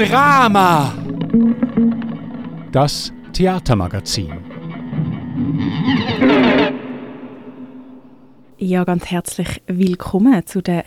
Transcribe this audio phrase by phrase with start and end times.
[0.00, 0.94] Drama.
[2.72, 4.32] Das Theatermagazin.
[8.56, 10.84] Ja, ganz herzlich willkommen zu der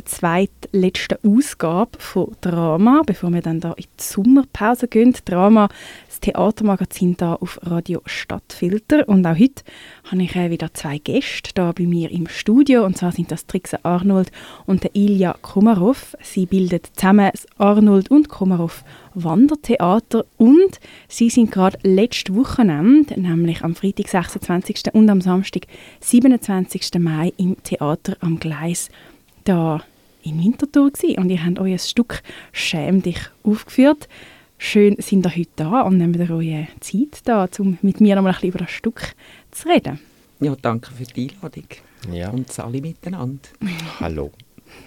[0.73, 5.15] zweitletzten Ausgabe von Drama, bevor wir dann da in die Sommerpause gehen.
[5.25, 5.69] Drama,
[6.07, 9.07] das Theatermagazin da auf Radio Stadtfilter.
[9.07, 9.63] Und auch heute
[10.05, 12.85] habe ich äh, wieder zwei Gäste da bei mir im Studio.
[12.85, 14.31] Und zwar sind das Trixe Arnold
[14.65, 16.15] und der Ilja Komarov.
[16.21, 18.83] Sie bilden zusammen das Arnold und Komarov
[19.15, 24.91] Wandertheater und sie sind gerade letztes Wochenende, nämlich am Freitag 26.
[24.93, 25.67] und am Samstag
[25.99, 26.97] 27.
[26.97, 28.89] Mai im Theater am Gleis
[29.43, 29.83] da
[30.23, 31.19] in Winterthur gewesen.
[31.19, 34.07] und ihr habt euer Stück «Schäm dich» aufgeführt.
[34.57, 38.23] Schön sind ihr heute da und nehmt ihr eure Zeit da, um mit mir noch
[38.23, 39.13] mal ein bisschen über das Stück
[39.51, 39.99] zu reden.
[40.39, 41.65] Ja, danke für die Einladung.
[42.11, 42.29] Ja.
[42.29, 43.39] Und alle miteinander.
[43.99, 44.31] Hallo.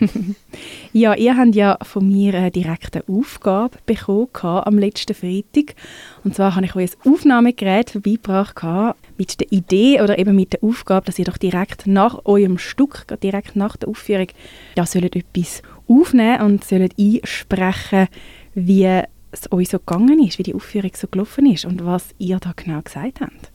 [0.93, 5.77] ja, ihr habt ja von mir eine direkte Aufgabe bekommen am letzten Freitag.
[6.25, 10.65] Und zwar habe ich euch ein Aufnahmegerät vorbeigebracht mit der Idee oder eben mit der
[10.65, 14.29] Aufgabe, dass ihr doch direkt nach eurem Stück, direkt nach der Aufführung,
[14.77, 18.09] ja, sollt etwas aufnehmen und sollt einsprechen,
[18.55, 22.39] wie es euch so gegangen ist, wie die Aufführung so gelaufen ist und was ihr
[22.39, 23.51] da genau gesagt habt.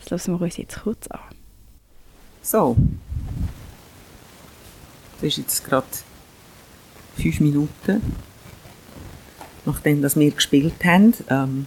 [0.00, 1.20] Das lassen wir uns jetzt kurz an.
[2.42, 2.76] So,
[5.16, 5.86] das ist jetzt gerade
[7.16, 8.02] fünf Minuten,
[9.64, 11.14] nachdem wir gespielt haben.
[11.30, 11.66] Ähm,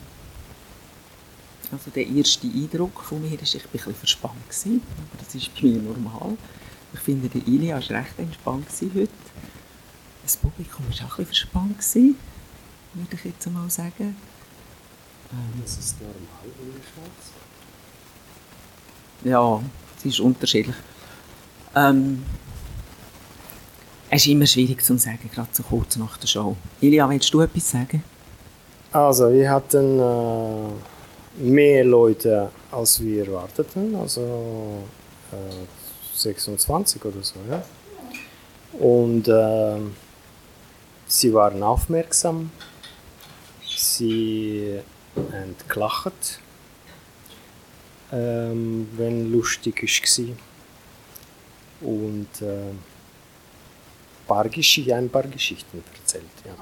[1.72, 4.50] also der erste Eindruck von mir ist, ich war ein bisschen verspannt.
[4.50, 6.38] Gewesen, aber das ist bei mir normal.
[6.94, 9.10] Ich finde, der Ilia war recht entspannt heute.
[10.24, 12.18] Das Publikum war auch ein bisschen verspannt, gewesen,
[12.94, 14.16] würde ich jetzt mal sagen.
[15.32, 16.16] Ähm, ist es normal
[16.62, 17.32] in der Schweiz?
[19.24, 19.62] Ja,
[19.98, 20.76] es ist unterschiedlich.
[21.76, 22.24] Ähm,
[24.10, 26.56] es ist immer schwierig zu sagen, gerade so kurz nach der Show.
[26.80, 28.04] Ilja, willst du etwas sagen?
[28.92, 30.70] Also, wir hatten äh,
[31.38, 33.96] mehr Leute, als wir erwarteten.
[33.96, 34.84] Also
[35.32, 37.64] äh, 26 oder so, ja.
[38.80, 39.80] Und äh,
[41.08, 42.52] sie waren aufmerksam.
[43.66, 44.80] Sie
[45.32, 46.40] haben gelacht,
[48.12, 50.36] ähm, wenn lustig war.
[51.82, 52.74] Und äh,
[54.28, 54.50] paar
[54.94, 56.26] ein paar Geschichten erzählt.
[56.46, 56.56] Ja.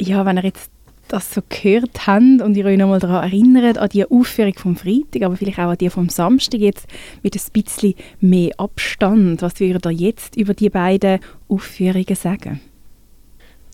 [0.00, 0.70] ja, wenn ihr jetzt
[1.08, 5.22] das so gehört habt und ihr euch nochmal daran erinnert, an die Aufführung vom Freitag,
[5.22, 6.86] aber vielleicht auch an die vom Samstag, jetzt
[7.22, 9.42] mit ein bisschen mehr Abstand.
[9.42, 12.60] Was würdet ihr jetzt über die beiden Aufführungen sagen?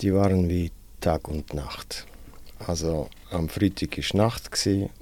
[0.01, 2.07] Die waren wie Tag und Nacht.
[2.67, 4.51] Also am Freitag war Nacht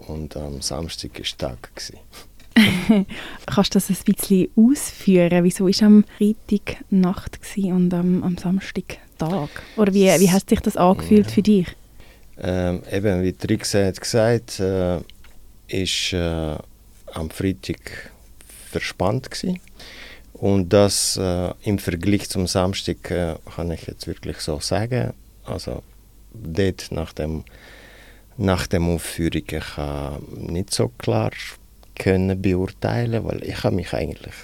[0.09, 1.71] und am Samstag war Tag.
[3.47, 5.45] Kannst du das ein bisschen ausführen?
[5.45, 9.51] Wieso war am Freitag Nacht und am, am Samstag Tag?
[9.77, 11.33] Oder wie, wie hat sich das angefühlt ja.
[11.33, 11.67] für dich?
[12.43, 14.99] Ähm, eben, wie Trix hat gesagt, äh,
[15.69, 16.56] ist äh,
[17.12, 18.11] am Freitag
[18.71, 19.61] verspannt gewesen.
[20.33, 25.12] Und das äh, im Vergleich zum Samstag äh, kann ich jetzt wirklich so sagen.
[25.45, 25.83] Also
[26.33, 27.45] dort nach dem
[28.37, 29.65] nach der Aufführung ich
[30.34, 31.31] nicht so klar
[31.95, 34.34] können beurteilen, weil ich habe mich eigentlich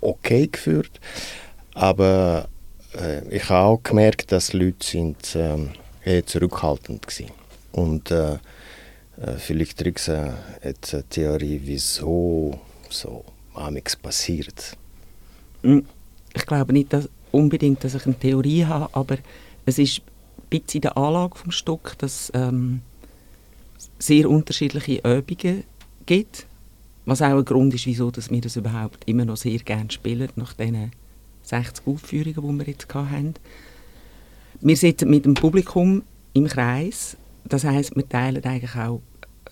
[0.00, 0.92] okay gefühlt,
[1.74, 2.48] aber
[2.98, 5.58] äh, ich habe auch gemerkt, dass Leute sind äh,
[6.04, 7.30] eher zurückhaltend waren.
[7.72, 13.24] Und äh, äh vielleicht Rix äh, eine Theorie, wieso so
[13.54, 14.76] amigs passiert.
[15.62, 15.84] Hm,
[16.34, 19.18] ich glaube nicht dass unbedingt, dass ich eine Theorie habe, aber
[19.66, 22.82] es ist ein bisschen der Anlage des Stück, dass ähm,
[23.98, 25.64] sehr unterschiedliche Übungen
[26.06, 26.46] gibt
[27.10, 30.28] was auch ein Grund ist, wieso dass wir das überhaupt immer noch sehr gerne spielen,
[30.36, 30.92] nach diesen
[31.42, 33.34] 60 Aufführungen, die wir jetzt hatten.
[34.62, 36.02] Wir sitzen mit dem Publikum
[36.34, 37.16] im Kreis.
[37.44, 39.00] Das heißt, wir teilen eigentlich auch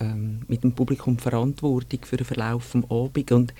[0.01, 3.33] ähm, mit dem Publikum Verantwortung für den Verlauf des Abends.
[3.33, 3.55] Und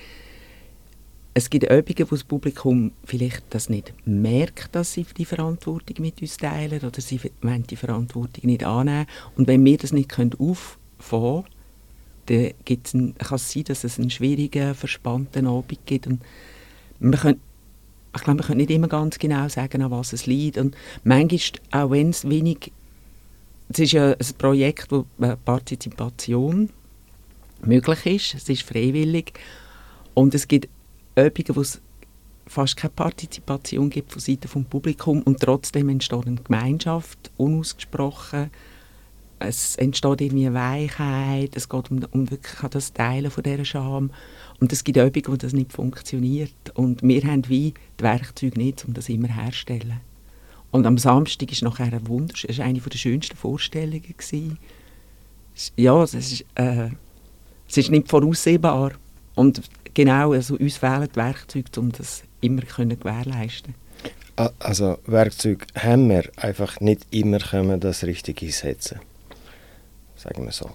[1.33, 6.21] es gibt Übungen, wo das Publikum vielleicht das nicht merkt, dass sie die Verantwortung mit
[6.21, 9.07] uns teilen oder sie wollen die Verantwortung nicht annehmen.
[9.35, 11.45] Und wenn wir das nicht auffangen
[12.27, 12.53] können,
[12.85, 16.05] dann kann es sein, dass es einen schwierigen, verspannten Abend gibt.
[16.05, 16.21] Und
[16.99, 17.39] man kann,
[18.15, 20.57] ich glaube, man kann nicht immer ganz genau sagen, an was es liegt.
[20.57, 22.71] Und manchmal, auch wenn es wenig...
[23.71, 25.05] Es ist ja ein Projekt, wo
[25.45, 26.69] Partizipation
[27.63, 28.33] möglich ist.
[28.35, 29.33] Es ist freiwillig.
[30.15, 30.69] Und es gibt
[31.15, 31.81] Übungen, wo es
[32.47, 38.49] fast keine Partizipation gibt von Seiten des Publikums und trotzdem entsteht eine Gemeinschaft, unausgesprochen
[39.39, 44.11] es entsteht irgendwie eine Weichheit, es geht um, um wirklich das Teilen von dieser Scham.
[44.59, 46.53] Und es gibt Übungen, wo das nicht funktioniert.
[46.73, 50.01] Und wir haben wie die Werkzeuge nicht, um das immer herzustellen.
[50.71, 54.01] Und am Samstag ist nachher ein Wunder, es war eine der schönsten Vorstellungen.
[54.01, 54.57] Gewesen.
[55.75, 56.89] Ja, es ist, äh,
[57.67, 58.91] es ist nicht voraussehbar.
[59.35, 59.61] Und
[59.93, 63.73] genau, also uns fehlen die Werkzeuge, um das immer können gewährleisten
[64.59, 68.99] Also Werkzeuge haben wir, einfach nicht immer können das richtig einsetzen.
[70.19, 70.69] Sagen wir so.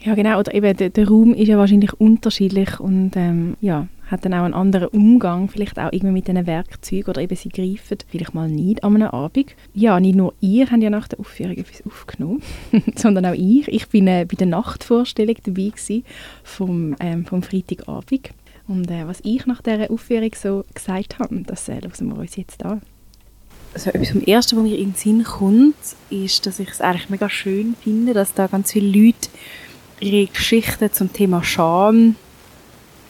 [0.00, 0.40] Ja, genau.
[0.40, 4.44] Oder eben der, der Raum ist ja wahrscheinlich unterschiedlich und ähm, ja, hat dann auch
[4.44, 8.48] einen anderen Umgang, vielleicht auch irgendwie mit diesen Werkzeugen oder eben sie greifen vielleicht mal
[8.48, 9.54] nicht an einem Abend.
[9.74, 12.42] Ja, nicht nur ihr habt ja nach der Aufführung etwas aufgenommen,
[12.96, 13.68] sondern auch ich.
[13.68, 15.72] Ich bin äh, bei der Nachtvorstellung dabei
[16.42, 18.30] vom, ähm, vom Freitagabend.
[18.66, 22.36] Und äh, was ich nach dieser Aufführung so gesagt habe, das äh, hören wir uns
[22.36, 22.80] jetzt an.
[23.74, 25.76] Also etwas vom Ersten, was mir in den Sinn kommt,
[26.10, 29.28] ist, dass ich es eigentlich mega schön finde, dass da ganz viele Leute
[30.00, 32.16] ihre Geschichten zum Thema Scham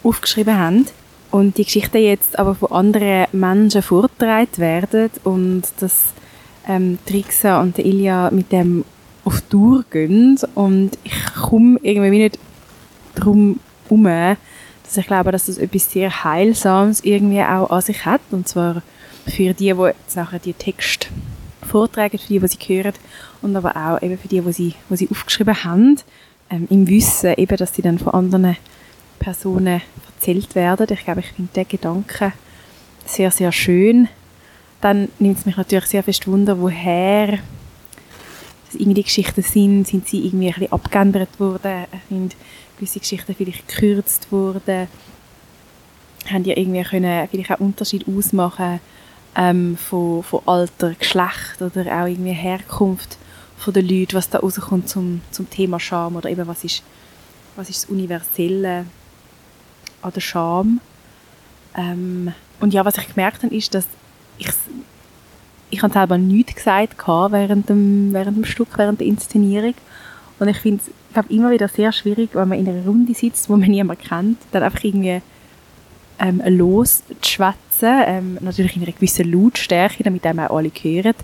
[0.04, 0.86] aufgeschrieben haben
[1.30, 6.12] und die Geschichten jetzt aber von anderen Menschen vorgetragen werden und dass
[6.68, 8.84] ähm, Trixa und Ilja mit dem
[9.24, 12.38] auf Tour gehen und ich komme irgendwie nicht
[13.14, 14.36] drum herum,
[14.92, 18.82] dass ich glaube, dass das etwas sehr Heilsames irgendwie auch an sich hat und zwar
[19.26, 21.08] für die, die jetzt nachher die Text
[21.66, 22.92] vortragen, für die, die sie hören
[23.40, 25.98] und aber auch eben für die, die sie, die sie aufgeschrieben haben
[26.50, 28.58] ähm, im Wissen, eben, dass sie dann von anderen
[29.18, 29.80] Personen
[30.14, 30.86] erzählt werden.
[30.90, 32.34] Ich glaube, ich finde den Gedanken
[33.06, 34.08] sehr, sehr schön.
[34.82, 37.38] Dann nimmt es mich natürlich sehr fest Wunder, woher
[38.74, 39.86] irgendwie Geschichten sind.
[39.86, 41.86] Sind sie irgendwie ein bisschen abgeändert worden?
[42.08, 42.36] Sind
[42.76, 44.88] gewisse Geschichten vielleicht gekürzt worden?
[46.30, 48.80] Haben die irgendwie können vielleicht auch Unterschied ausmachen
[49.36, 53.18] ähm, von, von Alter, Geschlecht oder auch irgendwie Herkunft
[53.56, 56.82] von den Leuten, was da rauskommt zum, zum Thema Scham oder eben was ist,
[57.56, 58.86] was ist das Universelle
[60.02, 60.80] an der Scham.
[61.76, 63.86] Ähm, und ja, was ich gemerkt habe, ist, dass
[64.38, 64.48] ich
[65.72, 69.74] ich habe selber nichts gesagt während dem, während dem Stück, während der Inszenierung.
[70.38, 70.82] Und ich finde
[71.14, 74.38] es immer wieder sehr schwierig, wenn man in einer Runde sitzt, wo man niemanden kennt,
[74.52, 75.22] dann einfach irgendwie
[76.18, 81.14] ähm, loszuschwätzen, ähm, natürlich in einer gewissen Lautstärke, damit auch alle hören.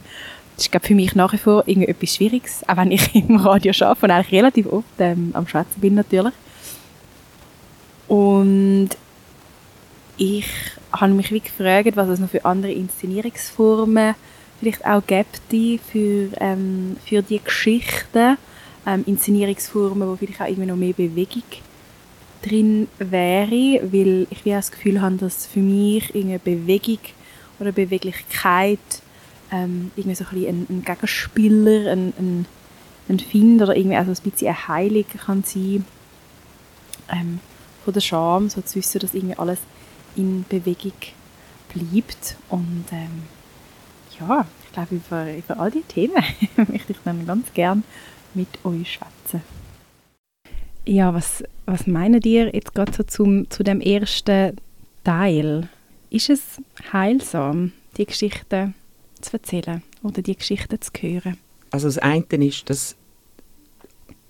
[0.56, 3.36] Das ist glaube für mich nach wie vor irgendwie etwas Schwieriges, auch wenn ich im
[3.36, 6.34] Radio arbeite und eigentlich relativ oft ähm, am Schwätzen bin natürlich.
[8.08, 8.90] Und
[10.16, 10.48] ich
[10.90, 14.14] habe mich wie gefragt, was es noch für andere Inszenierungsformen
[14.60, 15.40] vielleicht auch gibt
[15.90, 18.36] für, ähm, für die Geschichten.
[18.86, 21.42] Ähm, Inszenierungsformen, wo vielleicht auch irgendwie noch mehr Bewegung
[22.42, 27.00] drin wäre, weil ich wie das Gefühl habe, dass für mich eine Bewegung
[27.58, 28.78] oder Beweglichkeit
[29.50, 32.46] ähm, irgendwie so ein, bisschen ein, ein Gegenspieler, ein, ein,
[33.08, 35.84] ein Find oder irgendwie auch so ein bisschen eine Heilung kann sein
[37.10, 37.40] ähm,
[37.84, 39.58] von der Scham, so zu wissen, dass irgendwie alles
[40.16, 40.92] in Bewegung
[41.72, 43.22] bleibt und ähm,
[44.20, 46.22] ja, ich glaube, über, über all diese Themen
[46.56, 47.84] möchte ich dann ganz gern
[48.34, 49.42] mit euch schwätzen.
[50.84, 54.56] Ja, was, was meinen ihr jetzt gerade so zum, zu dem ersten
[55.04, 55.68] Teil?
[56.10, 56.40] Ist es
[56.92, 58.72] heilsam, die Geschichte
[59.20, 61.36] zu erzählen oder die Geschichten zu hören?
[61.70, 62.96] Also das eine ist, dass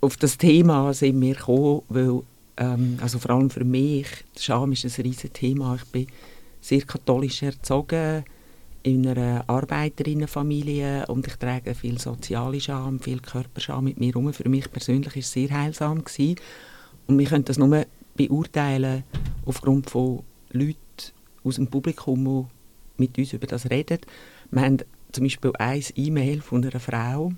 [0.01, 2.23] auf das Thema sind wir gekommen, weil
[2.57, 5.77] ähm, also vor allem für mich, Scham ist ein riesiges Thema.
[5.77, 6.07] Ich bin
[6.61, 8.25] sehr katholisch erzogen,
[8.89, 14.33] in einer Arbeiterinnenfamilie und ich trage viel soziale Scham, viel Körperscham mit mir herum.
[14.33, 16.05] Für mich persönlich war es sehr heilsam.
[16.05, 16.37] Gewesen.
[17.07, 17.85] Und wir können das nur
[18.17, 19.05] beurteilen
[19.45, 20.79] aufgrund von Leuten
[21.45, 23.99] aus dem Publikum, die mit uns über das reden.
[24.51, 24.79] Wir haben
[25.13, 27.33] zum Beispiel ein E-Mail von einer Frau.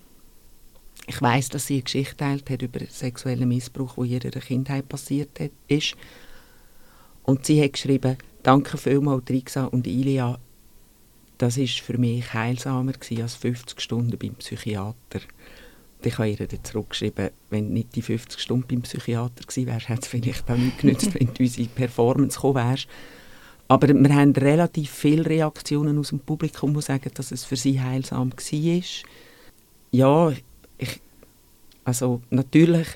[1.06, 4.88] Ich weiß, dass sie eine Geschichte teilt hat über sexuellen Missbrauch, der in ihrer Kindheit
[4.88, 5.30] passiert
[5.66, 5.94] ist.
[7.24, 10.38] Und sie hat geschrieben, danke vielmals Trixa und Ilia,
[11.40, 12.92] das war für mich heilsamer
[13.22, 15.20] als 50 Stunden beim Psychiater.
[16.02, 19.88] Ich habe ihr dann zurückgeschrieben, wenn du nicht die 50 Stunden beim Psychiater gewesen wärst,
[19.88, 22.88] hätte es vielleicht auch nicht genützt, wenn du unsere Performance gekommen wärst.
[23.68, 27.80] Aber wir haben relativ viele Reaktionen aus dem Publikum, die sagen, dass es für sie
[27.80, 28.82] heilsam war.
[29.92, 30.32] Ja,
[30.76, 31.00] ich,
[31.84, 32.88] also natürlich,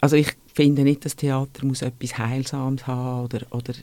[0.00, 3.74] also ich finde nicht, dass Theater muss etwas Heilsames haben oder, oder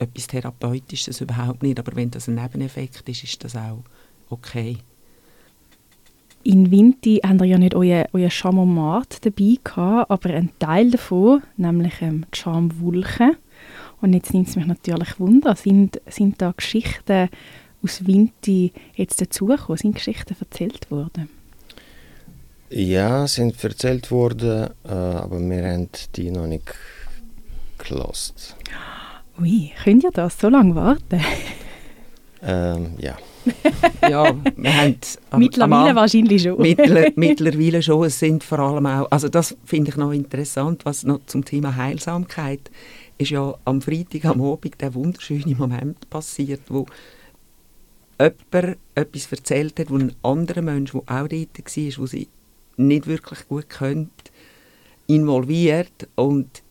[0.00, 3.82] etwas Therapeutisches überhaupt nicht, aber wenn das ein Nebeneffekt ist, ist das auch
[4.28, 4.78] okay.
[6.42, 11.42] In Vinti haben ihr ja nicht euer, euer Chamomat dabei gehabt, aber ein Teil davon,
[11.58, 13.36] nämlich ähm, die Schamwulche,
[14.00, 17.28] und jetzt nimmt es mich natürlich Wunder, sind, sind da Geschichten
[17.82, 19.76] aus Vinti jetzt dazugekommen?
[19.76, 21.28] Sind Geschichten erzählt worden?
[22.70, 26.72] Ja, sind erzählt worden, äh, aber wir haben die noch nicht
[27.78, 28.56] gelost.
[29.38, 31.20] Ui, könnt ihr das so lange warten?
[32.42, 33.16] ähm, ja.
[34.08, 34.96] ja, wir haben
[35.38, 36.60] Mittlerweile am- wahrscheinlich schon.
[36.60, 38.04] Mittler, mittlerweile schon.
[38.04, 41.74] Es sind vor allem auch, also das finde ich noch interessant, was noch zum Thema
[41.76, 42.70] Heilsamkeit
[43.16, 46.86] ist ja am Freitag am Abend der wunderschöne Moment passiert, wo
[48.18, 52.28] jemand etwas erzählt hat, wo ein anderer Mensch, der auch dort war, wo sie
[52.76, 54.10] nicht wirklich gut kennt,
[55.06, 56.62] involviert und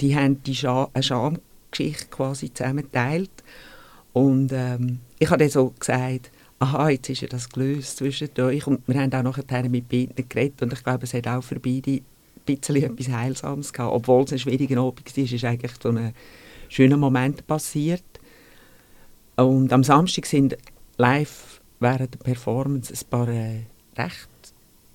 [0.00, 1.02] die haben die Scha eine
[1.76, 3.30] Schamgeschichte quasi zusammen geteilt
[4.12, 8.66] und ähm, ich habe dann so gesagt, aha, jetzt ist ja das gelöst zwischen euch.
[8.66, 10.62] Und wir haben auch nachher mit beiden geredet.
[10.62, 12.02] Und ich glaube, es hat auch für beide ein
[12.46, 16.14] bisschen etwas Heilsames gehabt, obwohl es ein schwieriger Abend war, ist eigentlich so ein
[16.70, 18.02] schöner Moment passiert.
[19.36, 20.56] Und am Samstag sind
[20.96, 23.60] live während der Performance ein paar äh,
[23.98, 24.28] recht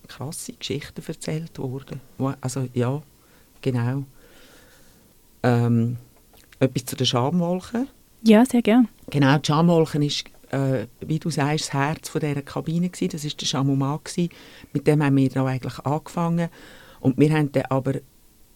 [0.07, 2.01] krasse Geschichten erzählt worden.
[2.17, 3.03] Wo- Also ja,
[3.61, 4.03] genau.
[5.43, 5.97] Ähm,
[6.61, 7.87] etwas zu den Schamwolken.
[8.23, 8.87] Ja, sehr gern.
[9.09, 13.11] Genau, die Schamwolken ist, äh, wie du sagst, das Herz von dieser Kabine gewesen.
[13.11, 14.17] Das war der Chamomat.
[14.73, 16.49] Mit dem haben wir dann eigentlich angefangen.
[16.99, 17.93] Und wir haben dann aber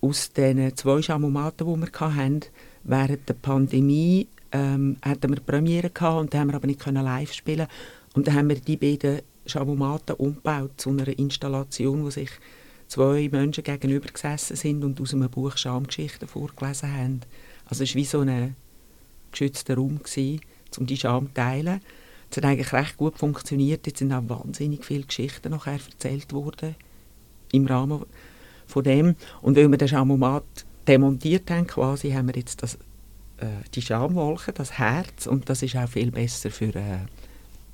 [0.02, 2.42] aus den zwei Schamomaten, die wir hatten,
[2.84, 7.04] während der Pandemie ähm, hatten wir Premiere gehabt und dann haben wir aber nicht können
[7.04, 7.68] live spielen
[8.14, 12.30] Und dann haben wir die beiden Schamomaten umgebaut zu einer Installation, wo sich
[12.88, 17.22] zwei Menschen gegenüber gesessen sind und aus einem Buch Schamgeschichten vorgelesen haben.
[17.66, 18.56] Also es war wie so ein
[19.32, 20.42] geschützter Raum, gewesen,
[20.78, 21.82] um die Scham zu teilen.
[22.30, 23.86] Es hat eigentlich recht gut funktioniert.
[23.88, 26.76] Jetzt sind auch wahnsinnig viele Geschichten nachher erzählt worden
[27.52, 28.04] im Rahmen
[28.68, 29.16] von dem.
[29.42, 30.44] Und weil wir den Schamomat
[30.88, 32.76] demontiert haben, quasi, haben wir jetzt das,
[33.38, 37.00] äh, die Schamwolke, das Herz, und das ist auch viel besser für äh,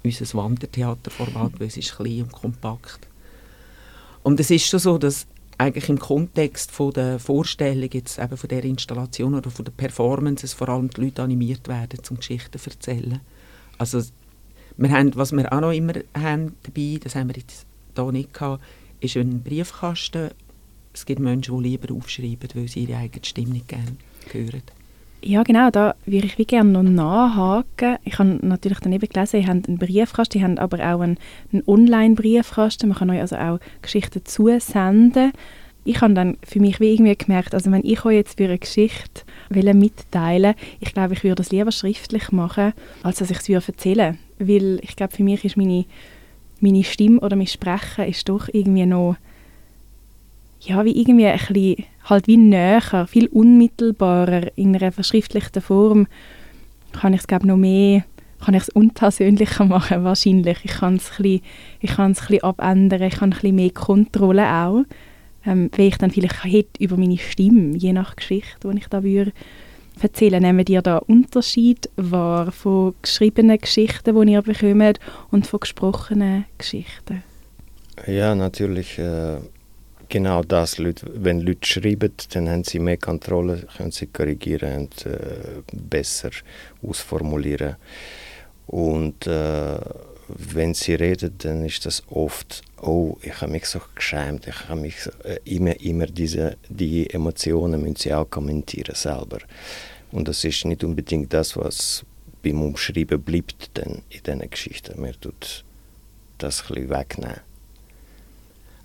[0.03, 3.07] unser Wandertheaterformat, weil es ist klein und kompakt.
[4.23, 5.25] Und es ist schon so, dass
[5.61, 10.53] eigentlich im Kontext von der Vorstellung jetzt eben von der Installation oder von der Performances
[10.53, 13.19] vor allem die Leute animiert werden, zum Geschichten zu erzählen.
[13.77, 14.01] Also
[14.77, 18.33] wir haben, was wir auch noch immer haben dabei, das haben wir jetzt hier nicht
[18.33, 18.63] gehabt,
[19.01, 20.31] ist ein Briefkasten.
[20.93, 23.97] Es gibt Menschen, die lieber aufschreiben, weil sie ihre eigene Stimme nicht gerne
[24.31, 24.63] hören.
[25.23, 27.97] Ja, genau, da würde ich wie gerne noch nachhaken.
[28.03, 31.19] Ich habe natürlich daneben gelesen, ihr habt einen Briefkasten, ihr habt aber auch einen,
[31.53, 32.89] einen Online-Briefkasten.
[32.89, 35.31] Man kann euch also auch Geschichten zusenden.
[35.83, 38.57] Ich habe dann für mich wie irgendwie gemerkt, also wenn ich euch jetzt für eine
[38.57, 43.49] Geschichte will mitteilen ich glaube, ich würde das lieber schriftlich machen, als dass ich es
[43.49, 45.85] würde erzählen Weil ich glaube, für mich ist meine,
[46.59, 49.17] meine Stimme oder mein Sprechen ist doch irgendwie noch
[50.61, 56.07] ja, wie irgendwie ein bisschen, halt wie näher, viel unmittelbarer in einer verschriftlichten Form
[56.91, 58.03] kann ich es glaube noch mehr,
[58.43, 60.59] kann ich es unpersönlicher machen wahrscheinlich.
[60.63, 61.41] Ich kann es ein bisschen,
[61.79, 64.83] ich kann abändern, ich kann ein bisschen mehr Kontrolle auch,
[65.45, 69.03] ähm, wie ich dann vielleicht hätte über meine Stimme, je nach Geschichte, die ich da
[69.03, 69.31] würde
[70.01, 70.41] erzählen.
[70.41, 74.99] Nehmen ihr da Unterschied wahr von geschriebenen Geschichten, die ihr bekommt,
[75.31, 77.23] und von gesprochenen Geschichten?
[78.07, 78.97] Ja, natürlich.
[78.97, 79.37] Äh,
[80.11, 80.77] genau das.
[80.77, 86.29] Wenn Leute schreiben, dann haben sie mehr Kontrolle, können sie korrigieren und äh, besser
[86.83, 87.77] ausformulieren.
[88.67, 89.79] Und äh,
[90.27, 94.81] wenn sie reden, dann ist das oft, oh, ich habe mich so geschämt, ich habe
[94.81, 99.39] mich so, äh, immer, immer diese, die Emotionen müssen sie auch kommentieren selber.
[100.11, 102.05] Und das ist nicht unbedingt das, was
[102.43, 104.99] beim Umschreiben bleibt dann in diesen Geschichten.
[105.01, 105.63] Man tut
[106.37, 107.39] das ein bisschen wegnehmen.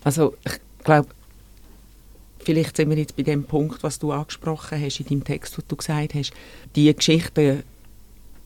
[0.05, 1.09] Also ich glaube,
[2.47, 5.67] vielleicht sind wir jetzt bei dem Punkt, was du angesprochen hast in deinem Text, was
[5.67, 6.33] du gesagt hast.
[6.77, 7.65] Die Geschichten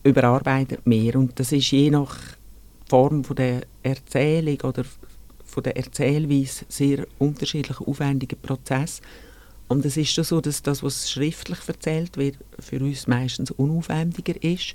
[0.03, 2.17] überarbeitet mehr und das ist je nach
[2.89, 4.83] Form von der Erzählung oder
[5.45, 9.01] von der Erzählweise sehr unterschiedlich aufwendiger Prozess.
[9.67, 14.43] Und es ist schon so, dass das, was schriftlich erzählt wird, für uns meistens unaufwendiger
[14.43, 14.73] ist.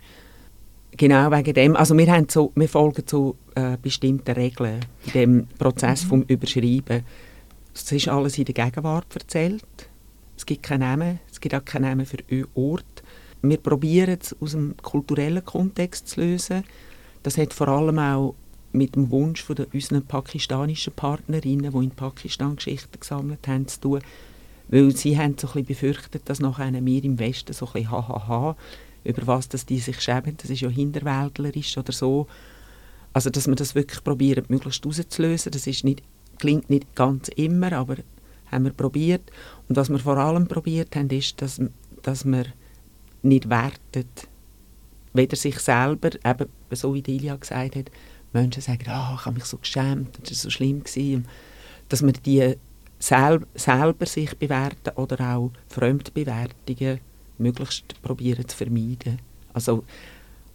[0.93, 1.77] Genau wegen dem.
[1.77, 7.03] Also wir, haben so, wir folgen so äh, bestimmten Regeln in dem Prozess vom Überschreiben.
[7.77, 9.91] Es ist alles in der Gegenwart erzählt.
[10.35, 13.03] Es gibt keinen Namen, es gibt auch keinen Namen für einen Ort.
[13.43, 16.65] Wir probieren es aus dem kulturellen Kontext zu lösen.
[17.23, 18.35] Das hat vor allem auch
[18.73, 24.01] mit dem Wunsch von unseren pakistanischen Partnerinnen, die in Pakistan Geschichten gesammelt haben, zu tun.
[24.69, 27.91] Weil sie haben so ein bisschen befürchtet, dass nachher wir im Westen so ein bisschen
[27.91, 28.57] hahaha,
[29.05, 32.27] über was dass die sich schämen, das ist ja hinterwäldlerisch oder so.
[33.13, 35.53] Also dass wir das wirklich probieren, möglichst rauszulösen.
[35.53, 36.03] Das ist nicht,
[36.39, 37.97] klingt nicht ganz immer, aber
[38.51, 39.23] haben wir probiert.
[39.69, 41.61] Und was wir vor allem probiert haben, ist, dass,
[42.03, 42.47] dass wir
[43.23, 44.29] nicht wertet,
[45.13, 47.91] weder sich selber, eben so wie die Ilia gesagt hat,
[48.33, 50.83] Menschen sagen, ah, ich habe mich so geschämt, das war so schlimm.
[50.85, 51.27] Gewesen.
[51.89, 52.57] Dass wir die
[52.99, 57.01] sel selber sich bewerten oder auch Fremdbewertungen
[57.39, 59.19] möglichst probieren zu vermeiden.
[59.53, 59.85] Also,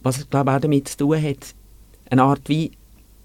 [0.02, 1.54] was ich glaube auch damit zu tun hat,
[2.10, 2.72] eine Art wie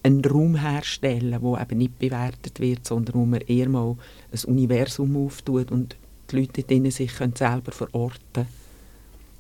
[0.08, 3.96] einen Raum herstellen, wo eben nicht bewertet wird, sondern wo man eher mal
[4.32, 5.96] ein Universum auftut und
[6.32, 8.48] die Leute drinnen sich können selber verorten können.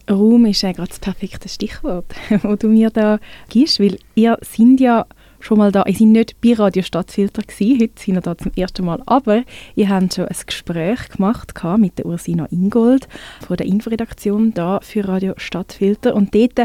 [0.10, 3.20] Raum ist ja gerade das perfekte Stichwort, das du mir da
[3.50, 5.06] gibst, weil ihr sind ja
[5.40, 8.52] schon mal da, ihr seid nicht bei Radio Stadtfilter gewesen, heute sind wir da zum
[8.56, 9.44] ersten Mal, aber
[9.76, 13.08] ihr habt schon ein Gespräch gemacht mit der Ursina Ingold
[13.46, 16.60] von der Inforedaktion da für Radio Stadtfilter und dort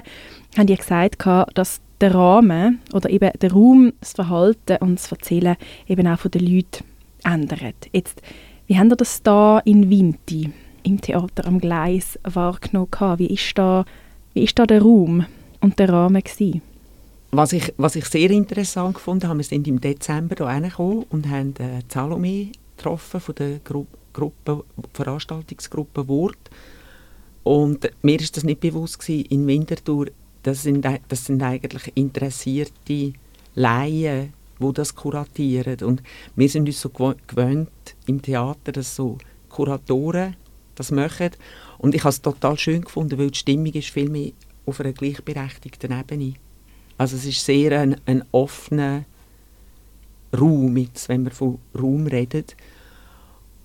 [0.56, 5.56] habt ihr gesagt, dass der Rahmen oder eben der Raum, das Verhalten und das Erzählen
[5.86, 6.84] eben auch von den Leuten
[7.24, 7.88] ändert.
[7.92, 8.20] Jetzt,
[8.66, 10.50] wie habt ihr das da in Winti
[10.82, 13.18] im Theater am Gleis wahrgenommen?
[13.18, 13.84] Wie ist da,
[14.34, 15.24] wie ist da der Raum
[15.60, 16.60] und der Rahmen gewesen?
[17.30, 21.28] Was ich, was ich sehr interessant fand, haben wir sind im Dezember hier hergekommen und
[21.30, 26.50] haben äh, Salome getroffen von der Gru Gruppe, Veranstaltungsgruppe Wort.
[27.44, 30.08] Und mir ist das nicht bewusst gewesen, in Winterthur,
[30.42, 33.12] das sind, das sind eigentlich interessierte
[33.54, 35.78] Laien, die das kuratieren.
[35.82, 36.02] Und
[36.36, 37.70] wir sind uns so gewöhnt
[38.06, 39.18] im Theater, dass so
[39.48, 40.36] Kuratoren
[40.74, 41.30] das machen.
[41.78, 44.32] Und ich habe es total schön gefunden, weil die Stimmung ist viel mehr
[44.66, 46.34] auf einer gleichberechtigten Ebene.
[46.98, 49.04] Also es ist sehr ein, ein offener
[50.38, 52.44] Raum, jetzt, wenn wir von Raum reden.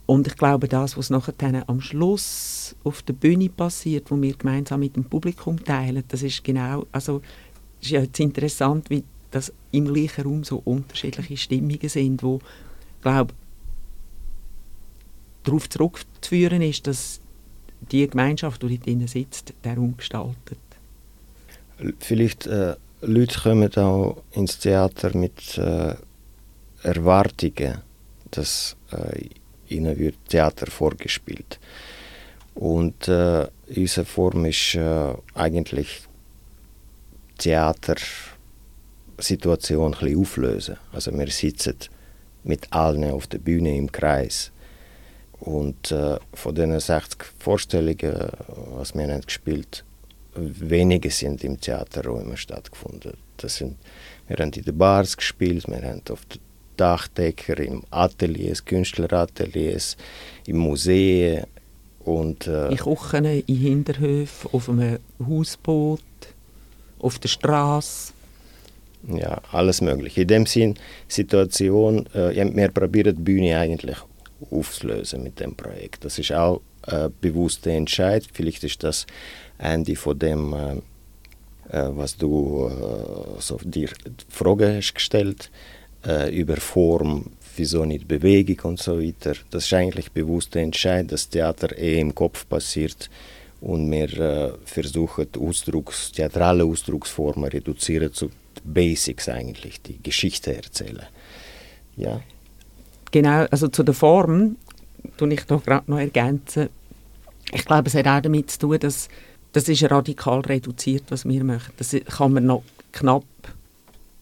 [0.07, 4.79] Und ich glaube, das, was nachher am Schluss auf der Bühne passiert, wo wir gemeinsam
[4.79, 7.21] mit dem Publikum teilen, das ist genau, also
[7.81, 12.39] ist ja jetzt interessant, wie das im gleichen Raum so unterschiedliche Stimmungen sind, wo,
[13.01, 13.33] glaube
[15.43, 17.19] darauf zurückzuführen ist, dass
[17.91, 20.57] die Gemeinschaft, die dort sitzt, den Raum gestaltet.
[21.99, 25.95] Vielleicht äh, Leute kommen auch ins Theater mit äh,
[26.83, 27.79] Erwartungen,
[28.31, 29.25] dass äh,
[29.69, 31.57] ihnen wird Theater vorgespielt.
[32.55, 36.01] Und äh, unsere Form ist äh, eigentlich
[37.37, 40.75] Theatersituation ein bisschen auflösen.
[40.91, 41.77] Also wir sitzen
[42.43, 44.51] mit allen auf der Bühne im Kreis.
[45.39, 48.29] Und äh, von den 60 Vorstellungen,
[48.75, 49.83] was wir haben gespielt
[50.37, 53.13] wenige sind im Theaterräumen stattgefunden.
[53.37, 53.77] Das sind,
[54.27, 56.41] wir haben in den Bars gespielt, wir haben auf den
[56.77, 59.97] Dachdecker, im Ateliers, Künstlerateliers,
[60.45, 61.43] im Museum
[62.05, 62.47] und...
[62.47, 66.01] Äh, in Küchen, in Hinterhöfen, auf einem Hausboot,
[66.99, 68.13] auf der Straße.
[69.07, 70.21] Ja, alles mögliche.
[70.21, 70.75] In dem Sinn,
[71.07, 73.97] Situation, äh, wir probieren die Bühne eigentlich
[74.51, 76.05] aufzulösen mit dem Projekt.
[76.05, 78.25] Das ist auch ein bewusster Entscheid.
[78.31, 79.05] Vielleicht ist das
[79.57, 80.75] Ende von dem, äh,
[81.69, 83.89] äh, was du äh, so dir
[84.29, 85.49] Frage hast gestellt
[86.07, 89.33] äh, über Form, wieso nicht Bewegung und so weiter.
[89.51, 93.09] Das ist eigentlich bewusster Entscheid, dass Theater eh im Kopf passiert
[93.61, 98.29] und wir äh, versuchen Ausdrucks, theatrale Ausdrucksformen reduzieren zu
[98.63, 101.05] Basics eigentlich, die Geschichte erzählen.
[101.95, 102.21] Ja.
[103.11, 104.57] Genau, also zu der Form
[105.17, 106.69] tue ich noch gerade noch ergänzen.
[107.51, 109.07] Ich glaube, es hat auch damit zu tun, dass
[109.53, 111.73] das ist radikal reduziert, was wir machen.
[111.77, 113.23] Das kann man noch knapp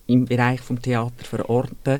[0.07, 1.99] im Bereich des Theater verorten.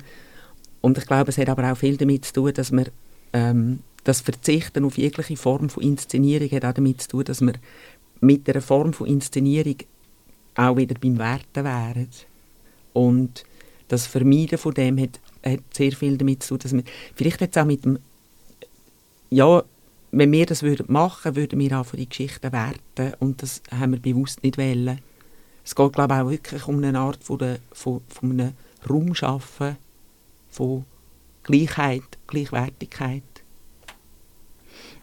[0.81, 2.85] Und ich glaube, es hat aber auch viel damit zu tun, dass wir
[3.33, 7.53] ähm, das Verzichten auf jegliche Form von Inszenierung hat auch damit zu tun, dass wir
[8.21, 9.77] mit einer Form von Inszenierung
[10.55, 12.07] auch wieder beim Werten wären.
[12.93, 13.43] Und
[13.87, 16.83] das Vermeiden von dem hat, hat sehr viel damit zu tun, dass wir
[17.15, 17.99] vielleicht jetzt auch mit dem
[19.29, 19.63] ja,
[20.11, 23.99] wenn wir das würden machen würden, wir auch die Geschichten werten und das haben wir
[23.99, 24.99] bewusst nicht wollen.
[25.65, 27.39] Es geht, glaube ich, auch wirklich um eine Art von,
[27.73, 28.53] von, von einem
[28.87, 29.77] Raum schaffen,
[30.49, 30.85] von
[31.43, 33.23] Gleichheit, Gleichwertigkeit.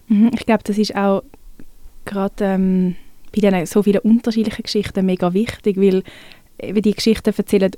[0.07, 1.25] Mhm, ich glaube, das ist auch
[2.05, 2.96] gerade ähm,
[3.35, 6.03] bei diesen so vielen unterschiedlichen Geschichten mega wichtig, weil
[6.61, 7.72] die Geschichten erzählen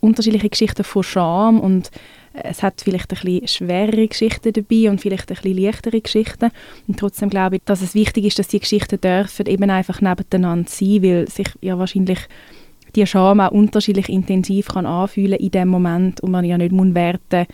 [0.00, 1.90] unterschiedliche Geschichten von Scham und
[2.34, 6.50] es hat vielleicht ein bisschen schwerere Geschichten dabei und vielleicht ein bisschen leichtere Geschichten.
[6.88, 10.68] Und trotzdem glaube ich, dass es wichtig ist, dass die Geschichten dürfen eben einfach nebeneinander
[10.68, 12.18] sein, weil sich ja wahrscheinlich
[12.96, 16.94] die Scham auch unterschiedlich intensiv kann anfühlen in dem Moment und man ja nicht muss
[16.94, 17.46] werten,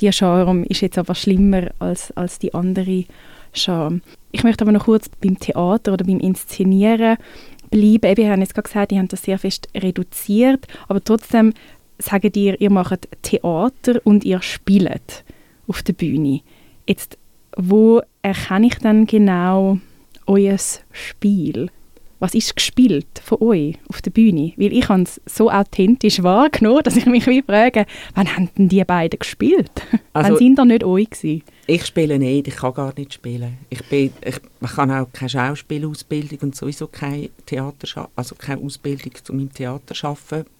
[0.00, 3.04] die Scham ist jetzt aber schlimmer als, als die andere
[3.52, 4.02] Scham.
[4.30, 7.16] Ich möchte aber noch kurz beim Theater oder beim Inszenieren
[7.70, 8.04] bleiben.
[8.04, 11.52] Eben, wir haben jetzt gerade gesagt, die haben das sehr fest reduziert, aber trotzdem
[11.98, 15.24] sagen ihr, ihr macht Theater und ihr spielt
[15.66, 16.40] auf der Bühne.
[16.86, 17.18] Jetzt,
[17.56, 19.78] wo erkenne ich dann genau
[20.26, 20.56] euer
[20.92, 21.70] Spiel?
[22.20, 24.52] Was ist gespielt von euch auf der Bühne?
[24.56, 28.68] Weil ich habe es so authentisch wahrgenommen, dass ich mich wie frage, wann haben denn
[28.68, 29.70] die beiden gespielt?
[30.12, 31.44] Also, wann sind da nicht euch gewesen?
[31.68, 33.58] Ich spiele nicht, ich kann gar nicht spielen.
[33.70, 39.12] Ich, bin, ich, ich kann auch keine Schauspielausbildung und sowieso keine Theater, also keine Ausbildung
[39.22, 40.50] zu meinem Theater arbeiten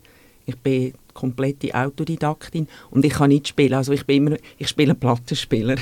[0.46, 3.74] Ich bin komplette Autodidaktin und ich kann nicht spielen.
[3.74, 5.76] Also ich bin immer, ich spiele Plattenspieler.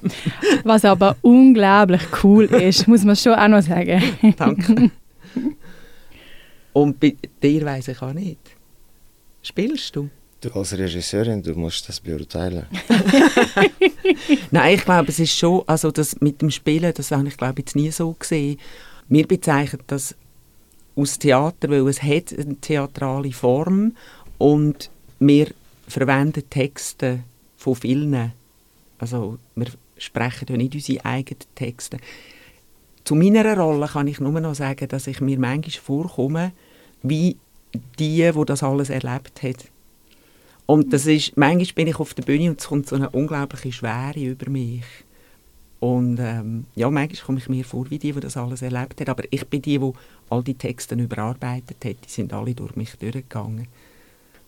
[0.64, 4.02] Was aber unglaublich cool ist, muss man schon auch noch sagen.
[4.36, 4.90] Danke.
[6.72, 8.38] Und bei dir weiss ich auch nicht.
[9.42, 10.08] Spielst du?
[10.40, 12.64] Du als Regisseurin, du musst das beurteilen.
[14.50, 17.60] Nein, ich glaube, es ist schon, also das mit dem Spielen, das habe ich glaube
[17.60, 18.58] jetzt nie so gesehen.
[19.08, 20.14] Wir bezeichnen das
[20.96, 23.94] aus Theater, weil es hat eine theatrale Form
[24.40, 25.48] und wir
[25.86, 27.20] verwenden Texte
[27.58, 28.32] von vielen.
[28.98, 29.66] Also wir
[29.98, 31.98] sprechen ja nicht unsere eigenen Texte.
[33.04, 36.52] Zu meiner Rolle kann ich nur noch sagen, dass ich mir manchmal vorkomme,
[37.02, 37.36] wie
[37.98, 39.66] die, wo das alles erlebt hat.
[40.64, 43.72] Und das ist, manchmal bin ich auf der Bühne und es kommt so eine unglaubliche
[43.72, 44.84] Schwere über mich.
[45.80, 49.08] Und ähm, ja, manchmal komme ich mir vor wie die, die das alles erlebt hat.
[49.10, 49.92] Aber ich bin die, die
[50.30, 51.96] all die Texte überarbeitet hat.
[52.06, 53.66] Die sind alle durch mich durchgegangen.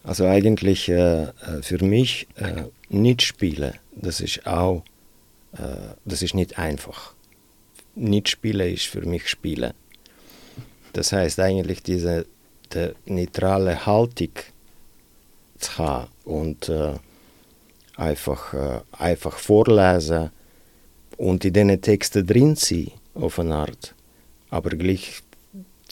[0.04, 4.82] Also eigentlich äh, äh, für mich äh, nicht spielen, das ist auch,
[5.56, 7.14] äh, das ist nicht einfach.
[7.94, 9.74] Nicht spielen ist für mich spielen.
[10.92, 12.26] Das heißt eigentlich diese
[12.74, 14.30] die neutrale Haltung
[15.58, 16.94] zu haben und äh,
[17.96, 20.30] einfach, äh, einfach vorlesen
[21.16, 23.94] und in diesen Texten drin sein auf eine Art,
[24.50, 25.22] aber gleich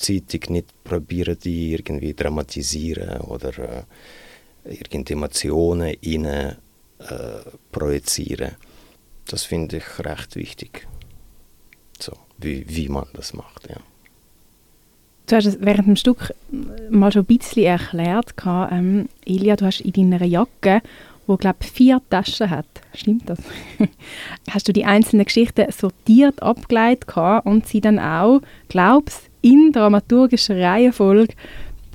[0.01, 3.83] gleichzeitig nicht probieren, die irgendwie dramatisieren oder äh,
[4.65, 6.57] irgendeine Emotionen rein äh,
[7.71, 8.53] projizieren.
[9.27, 10.89] Das finde ich recht wichtig.
[11.99, 13.77] So, wie, wie man das macht, ja.
[15.27, 16.35] Du hast es während dem Stück
[16.91, 18.35] mal schon ein bisschen erklärt.
[18.45, 20.83] Ähm, Ilja, du hast in deiner Jacke,
[21.29, 23.39] wo glaube vier Taschen hat, stimmt das?
[24.51, 31.35] hast du die einzelnen Geschichten sortiert abgeleitet und sie dann auch, glaubst in dramaturgischer Reihenfolge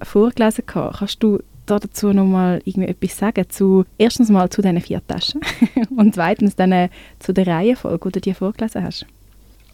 [0.02, 0.98] vorgelesen gehabt.
[1.00, 5.42] Kannst du da dazu noch mal etwas sagen zu erstens mal zu diesen vier Taschen
[5.98, 9.06] und zweitens dann äh, zu der Reihenfolge, die du dir vorgelesen hast?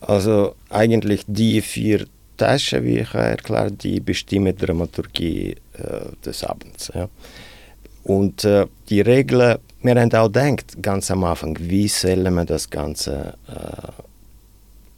[0.01, 2.05] Also eigentlich die vier
[2.37, 6.91] Taschen, wie ich erklärt, die bestimmen die Dramaturgie äh, des Abends.
[6.93, 7.07] Ja.
[8.03, 12.69] Und äh, die Regeln, wir haben auch gedacht, ganz am Anfang, wie sollen wir das
[12.69, 13.91] Ganze äh,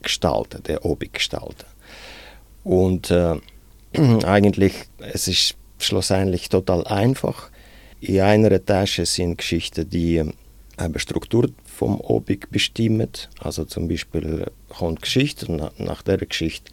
[0.02, 1.66] gestalten, der Obig gestalten.
[2.64, 3.36] Und äh,
[4.24, 7.50] eigentlich, es ist schlussendlich total einfach.
[8.00, 10.32] In einer Tasche sind Geschichten, die äh,
[10.76, 13.10] eine Struktur vom Obig bestimmen.
[13.38, 16.72] Also zum Beispiel kommt Geschichte und nach, nach der Geschichte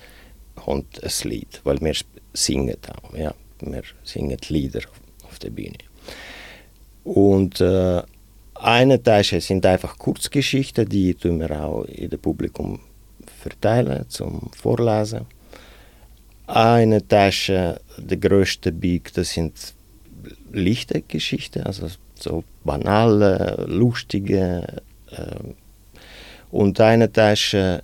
[0.55, 1.93] kommt ein Lied, weil wir
[2.33, 3.13] singen auch.
[3.15, 4.81] Ja, wir singen Lieder
[5.23, 5.77] auf der Bühne.
[7.03, 8.01] Und äh,
[8.55, 12.79] eine Tasche sind einfach Kurzgeschichten, die tun wir auch in dem Publikum
[13.41, 15.25] verteilen zum Vorlesen
[16.47, 19.73] eine Tasche, der größte Big, das sind
[20.51, 24.81] lichte Geschichten, also so banale, lustige.
[25.11, 25.53] Äh,
[26.51, 27.83] und eine Tasche,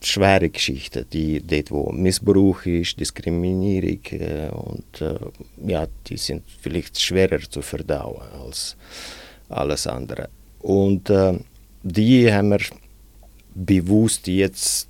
[0.00, 5.18] schwere Geschichten, die dort, wo Missbrauch ist, Diskriminierung äh, und äh,
[5.66, 8.76] ja, die sind vielleicht schwerer zu verdauen als
[9.48, 10.28] alles andere.
[10.60, 11.38] Und äh,
[11.82, 12.60] die haben wir
[13.54, 14.88] bewusst jetzt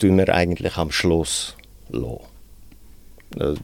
[0.00, 1.56] tun wir eigentlich am Schluss
[1.90, 2.24] lassen.
[3.38, 3.60] Also,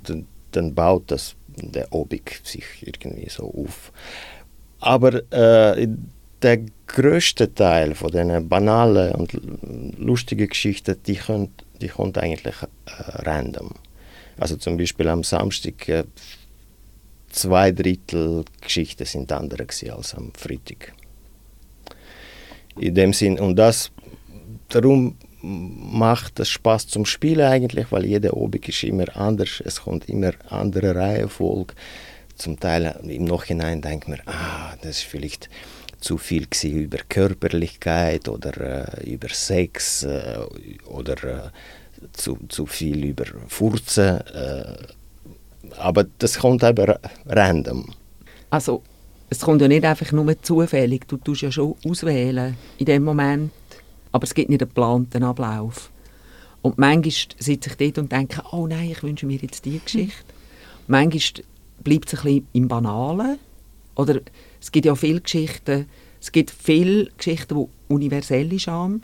[0.53, 3.93] dann, baut das der Obig sich irgendwie so auf.
[4.79, 5.89] Aber äh,
[6.43, 9.33] der größte Teil von den banalen und
[9.99, 13.71] lustigen Geschichten, die kommt, die kommt eigentlich äh, random.
[14.39, 16.05] Also zum Beispiel am Samstag äh,
[17.31, 20.93] zwei Drittel Geschichten sind andere als am Freitag.
[22.79, 23.91] In dem Sinn, und das
[24.69, 30.09] darum macht es Spaß zum Spielen eigentlich, weil jeder Obig ist immer anders, es kommt
[30.09, 31.75] immer andere Reihenfolge.
[32.35, 35.49] Zum Teil im Nachhinein denkt man, ah, das ist vielleicht
[36.01, 40.39] zu viel über Körperlichkeit oder äh, über Sex äh,
[40.87, 41.51] oder äh,
[42.13, 44.21] zu, zu viel über Furzen.
[44.21, 44.77] Äh,
[45.79, 47.95] aber das kommt aber random.
[48.51, 48.83] Also
[49.31, 53.51] es kommt ja nicht einfach nur zufällig, du tust ja schon auswählen in dem Moment
[54.17, 55.91] aber es gibt nicht einen geplanten Ablauf.
[56.63, 60.25] Und manchmal sitze ich dort und denke, oh nein, ich wünsche mir jetzt diese Geschichte.
[60.87, 61.45] Manchmal
[61.85, 63.39] bleibt es ein bisschen im Banalen.
[63.95, 64.21] Oder
[64.59, 65.85] es gibt ja viele Geschichten,
[66.19, 69.03] es gibt viele Geschichten, die universelle Scham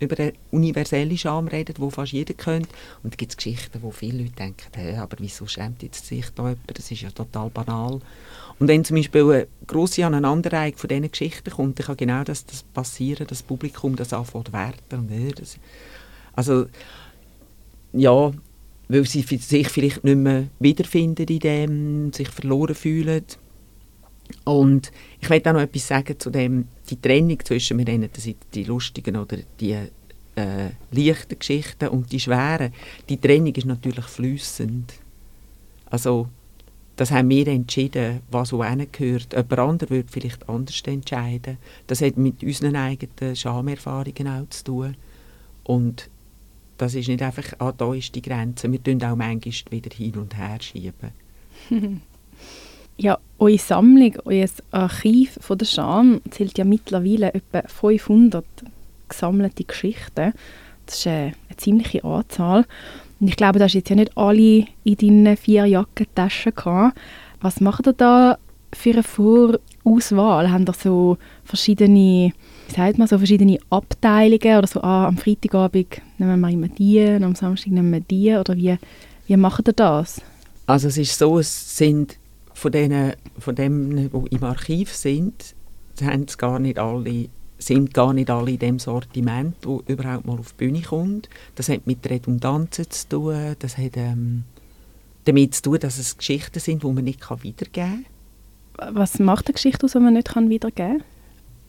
[0.00, 2.66] über eine universelle Scham reden, die fast jeder kennt.
[3.02, 6.26] Und dann gibt es Geschichten, wo viele Leute denken, hey, aber wieso schämt jetzt sich
[6.34, 6.78] da jemand?
[6.78, 8.00] Das ist ja total banal.
[8.58, 12.46] Und wenn zum Beispiel eine grosse Aneinanderreihung von diesen Geschichten kommt, dann kann genau das,
[12.46, 15.10] das passieren, das Publikum das anfängt werten.
[15.10, 15.32] Äh,
[16.34, 16.66] also,
[17.92, 18.32] ja,
[18.88, 23.24] weil sie sich vielleicht nicht mehr wiederfinden in dem, sich verloren fühlen.
[24.44, 24.90] Und
[25.20, 28.64] ich möchte auch noch etwas sagen zu dem, die Trennung zwischen, wir nennen das die
[28.64, 29.76] lustigen oder die
[30.36, 32.72] äh, leichten Geschichten und die schweren.
[33.08, 34.94] Die Trennung ist natürlich flüssend.
[35.86, 36.28] Also
[36.96, 39.32] das haben wir entschieden, was wohin gehört.
[39.32, 41.58] Jemand anderes würde vielleicht anders entscheiden.
[41.86, 44.96] Das hat mit unseren eigenen Schamerfahrungen auch zu tun.
[45.64, 46.08] Und
[46.78, 48.70] das ist nicht einfach, ah, da ist die Grenze.
[48.70, 51.10] Wir tun auch manchmal wieder hin und her schieben.
[52.96, 58.44] ja, eure Sammlung, euer Archiv von der Scham zählt ja mittlerweile etwa 500
[59.08, 60.32] gesammelte Geschichten.
[60.86, 62.66] Das ist eine, eine ziemliche Anzahl.
[63.24, 66.94] Und ich glaube, da hast jetzt ja nicht alle in deinen vier Jackentaschen gehabt.
[67.40, 68.36] Was macht ihr da
[68.70, 70.50] für eine Vorauswahl?
[70.50, 72.34] Haben ihr so verschiedene,
[72.68, 77.00] wie sagt man, so verschiedene Abteilungen oder so, ah, am Freitagabend nehmen wir immer die
[77.00, 78.76] am Samstag nehmen wir die oder wie,
[79.26, 80.20] wie macht ihr das?
[80.66, 82.18] Also es ist so, es sind
[82.52, 85.54] von denen, von denen, die im Archiv sind,
[86.02, 87.30] haben es gar nicht alle
[87.66, 91.28] sind gar nicht alle in dem Sortiment, wo überhaupt mal auf die Bühne kommt.
[91.54, 94.44] Das hat mit Redundanzen zu tun, das hat ähm,
[95.24, 98.04] damit zu tun, dass es Geschichten sind, die man nicht wiedergeben
[98.76, 98.94] kann.
[98.94, 101.04] Was macht eine Geschichte aus, die man nicht wiedergeben kann?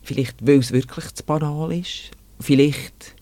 [0.02, 2.12] Vielleicht, weil es wirklich zu banal ist.
[2.40, 3.16] Vielleicht,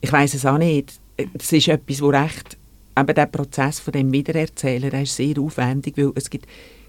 [0.00, 1.00] ich weiß es auch nicht.
[1.16, 2.56] Es ist etwas, wo recht,
[2.96, 6.46] eben der Prozess von dem Wiedererzählen, der ist sehr aufwendig, weil es gibt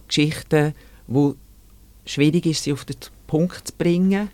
[0.07, 0.73] Geschichten,
[1.07, 1.35] wo
[2.05, 2.97] schwierig ist, sie auf den
[3.27, 4.29] Punkt zu bringen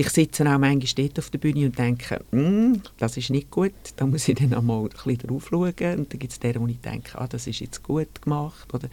[0.00, 3.74] ich sitze auch manchmal dort auf der Bühne und denke, mm, das ist nicht gut,
[3.96, 5.98] da muss ich dann einmal ein bisschen drauf schauen.
[5.98, 8.72] Und dann gibt es deren, wo ich denke, ah, das ist jetzt gut gemacht.
[8.72, 8.88] Oder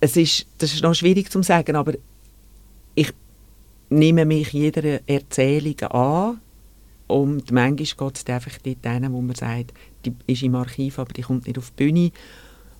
[0.00, 1.92] es ist, das ist noch schwierig zu sagen, aber
[2.96, 3.12] ich
[3.90, 6.40] nehme mich jeder Erzählung an
[7.06, 9.72] und manchmal geht es einfach dort hin, wo man sagt,
[10.04, 12.10] die ist im Archiv, aber die kommt nicht auf die Bühne.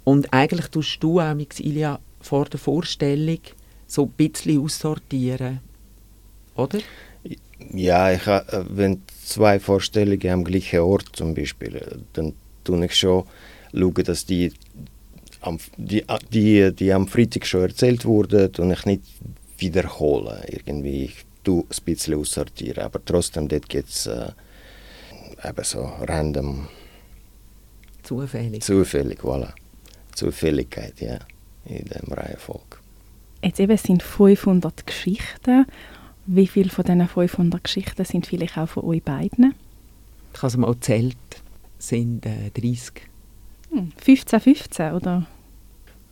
[0.02, 3.38] Und eigentlich tust du auch Ilja vor der Vorstellung
[3.86, 5.60] so ein bisschen aussortieren,
[6.56, 6.80] oder?
[7.72, 12.94] Ja, ich, äh, wenn zwei Vorstellungen am gleichen Ort zum Beispiel, äh, dann tue ich
[12.94, 13.24] schon
[13.72, 14.52] schauen, dass die,
[15.76, 19.02] die, die, die am Freitag schon erzählt wurden und ich nicht
[19.58, 20.42] wiederhole.
[20.48, 21.04] Irgendwie.
[21.04, 24.30] Ich tue ein bisschen aussortieren, aber trotzdem dort gibt es äh,
[25.44, 26.68] eben so random...
[28.02, 28.62] Zufällig.
[28.62, 29.52] Zufällig, voilà.
[30.14, 31.18] Zufälligkeit, ja,
[31.64, 32.78] in dem Reihenfolge.
[33.42, 35.66] Jetzt eben sind 500 Geschichten
[36.32, 39.54] wie viele von diesen 500 Geschichten sind vielleicht auch von euch beiden?
[40.32, 41.16] Ich habe es mal gezählt,
[41.78, 43.02] sind äh, 30.
[43.70, 45.26] Hm, 15, 15 oder?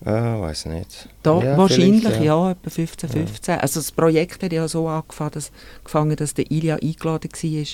[0.04, 1.08] Ah, weiß nicht.
[1.22, 2.22] Da, ja, wahrscheinlich, ja.
[2.22, 3.54] ja, etwa 15, 15.
[3.54, 3.60] Ja.
[3.60, 5.52] Also das Projekt hat ja so angefangen, dass,
[5.84, 7.66] gefangen, dass der Ilja eingeladen war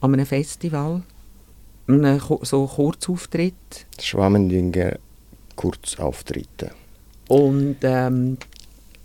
[0.00, 1.02] an einem Festival,
[1.88, 3.86] einem so Kurzauftritt.
[3.98, 4.98] Schwammendinger
[5.56, 6.72] Kurzauftritte.
[7.28, 8.38] Und ähm,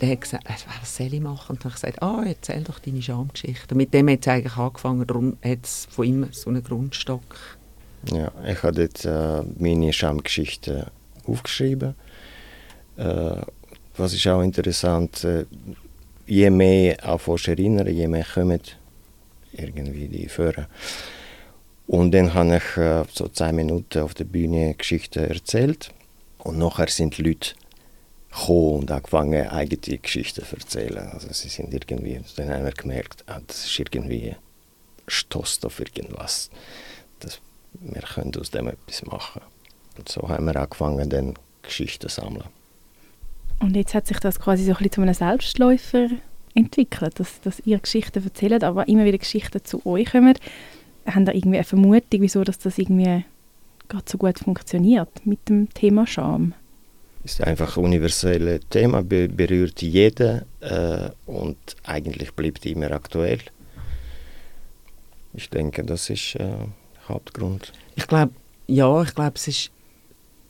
[0.02, 0.46] der hat gesagt,
[0.82, 1.56] was soll ich machen?
[1.56, 3.74] Und dann habe ich gesagt, ah, erzähl doch deine Schamgeschichte.
[3.74, 7.58] Und mit dem hat es eigentlich angefangen, darum hat es von ihm so einen Grundstock.
[8.12, 10.92] Ja, ich habe jetzt äh, meine Schamgeschichte
[11.26, 11.96] aufgeschrieben.
[12.98, 13.42] Äh,
[13.98, 15.46] was ist auch interessant, äh,
[16.28, 18.60] je mehr anfängst erinnern, je mehr kommen
[19.54, 20.68] irgendwie die Führer.
[21.88, 25.92] Und dann habe ich äh, so zehn Minuten auf der Bühne Geschichte erzählt.
[26.40, 27.56] Und nachher sind die Leute
[28.36, 31.10] gekommen und angefangen, eigene Geschichten zu erzählen.
[31.12, 34.36] Also sie sind irgendwie, dann haben wir gemerkt, ah, das ist irgendwie
[35.08, 36.50] stößt auf irgendwas.
[37.20, 37.40] Das,
[37.74, 39.42] wir können aus dem etwas machen.
[39.98, 42.46] Und so haben wir angefangen, dann Geschichten zu sammeln.
[43.60, 46.10] Und jetzt hat sich das quasi so ein bisschen zu einem Selbstläufer
[46.54, 50.38] entwickelt, dass, dass ihr Geschichten erzählt, aber immer wieder Geschichten zu euch kommen.
[51.06, 53.24] Haben da irgendwie eine Vermutung, wieso dass das irgendwie
[53.88, 56.54] gerade so gut funktioniert mit dem Thema Scham?
[57.26, 63.40] Ist einfach ein universelles Thema, berührt jeden äh, und eigentlich bleibt immer aktuell.
[65.34, 66.50] Ich denke, das ist äh,
[67.10, 67.74] Hauptgrund.
[67.96, 68.32] Ich glaube,
[68.68, 69.72] ja, ich glaube, es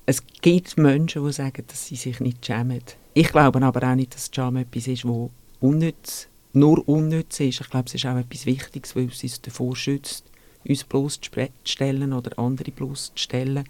[0.08, 2.82] es gibt Menschen, die sagen, dass sie sich nicht schämen.
[3.16, 7.62] Ich glaube aber auch nicht, dass Scham etwas ist, wo unnütz, nur unnütz ist.
[7.62, 10.26] Ich glaube, es ist auch etwas Wichtiges, weil es uns davor schützt,
[10.68, 13.64] uns bloßzustellen oder andere bloßzustellen.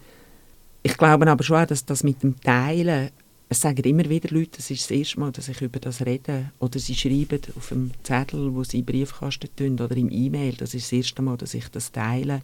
[0.86, 3.10] Ich glaube aber schon, dass das mit dem Teilen,
[3.48, 6.52] es sagen immer wieder Leute, das ist das erste Mal, dass ich über das rede,
[6.60, 10.84] oder sie schreiben auf dem Zettel, wo sie Briefkasten tun, oder im E-Mail, das ist
[10.84, 12.40] das erste Mal, dass ich das teile.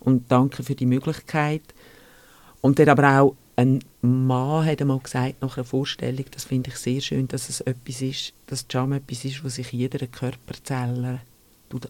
[0.00, 1.60] Und danke für die Möglichkeit.
[2.62, 6.76] Und dann aber auch ein Mann hat einmal gesagt, nach einer Vorstellung, das finde ich
[6.76, 11.20] sehr schön, dass es etwas ist, dass Jam etwas ist, was sich jeder Körperzelle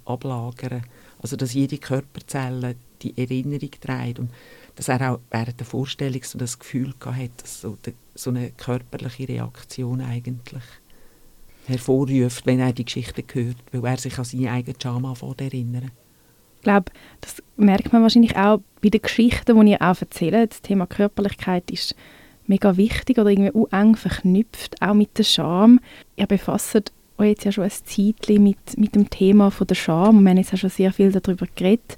[0.05, 0.83] ablagern.
[1.23, 4.19] Also dass jede Körperzelle die Erinnerung trägt.
[4.19, 4.31] Und
[4.77, 7.77] dass er auch während der Vorstellung so das Gefühl hatte, so,
[8.15, 10.63] so eine körperliche Reaktion eigentlich
[11.67, 15.91] hervorruft, wenn er die Geschichte hört, weil er sich an seine eigene Scham erinnert.
[16.57, 20.53] Ich glaube, das merkt man wahrscheinlich auch bei den Geschichten, die ihr auch erzählt.
[20.53, 21.95] Das Thema Körperlichkeit ist
[22.47, 25.81] mega wichtig oder irgendwie eng verknüpft, auch mit der Scham.
[26.17, 30.23] Ihr befasst euch jetzt ja schon ein Zeitchen mit, mit dem Thema von der Scham
[30.23, 31.97] wir haben jetzt auch schon sehr viel darüber geredet.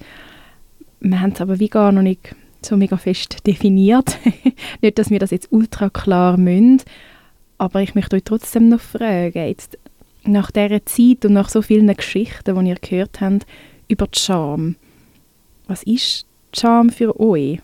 [1.00, 4.18] Wir haben es aber wie gar noch nicht so mega fest definiert.
[4.82, 6.82] nicht, dass wir das jetzt ultra klar müssen,
[7.58, 9.78] aber ich möchte euch trotzdem noch fragen, jetzt
[10.24, 13.46] nach dieser Zeit und nach so vielen Geschichten, die ihr gehört habt,
[13.88, 14.76] über die Scham.
[15.66, 17.60] Was ist die Scham für euch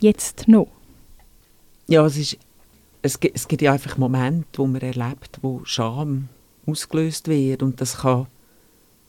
[0.00, 0.68] jetzt noch?
[1.86, 2.38] Ja, es, ist,
[3.02, 6.28] es, gibt, es gibt ja einfach Momente, wo man erlebt, wo Scham
[6.66, 8.26] ausgelöst wird und das kann,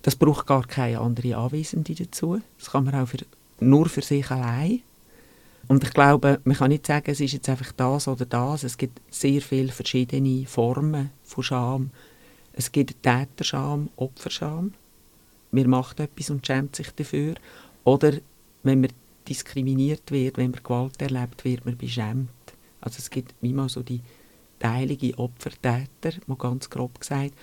[0.02, 2.42] das braucht gar keine andere Anwesende dazu.
[2.60, 3.20] Das kann man auch für,
[3.60, 4.82] nur für sich allein.
[5.68, 8.64] Und ich glaube, man kann nicht sagen, es ist jetzt einfach das oder das.
[8.64, 11.90] Es gibt sehr viele verschiedene Formen von Scham.
[12.54, 14.74] Es gibt Täterscham, Opferscham.
[15.52, 17.36] Man macht etwas und schämt sich dafür.
[17.84, 18.14] Oder
[18.64, 18.92] wenn man
[19.28, 22.30] diskriminiert wird, wenn man Gewalt erlebt, wird man beschämt.
[22.82, 24.02] Also es gibt immer so die
[24.60, 27.34] teilige Opfer-Täter, mal ganz grob gesagt.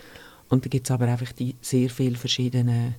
[0.48, 2.94] Und da gibt es aber einfach die sehr viele verschiedene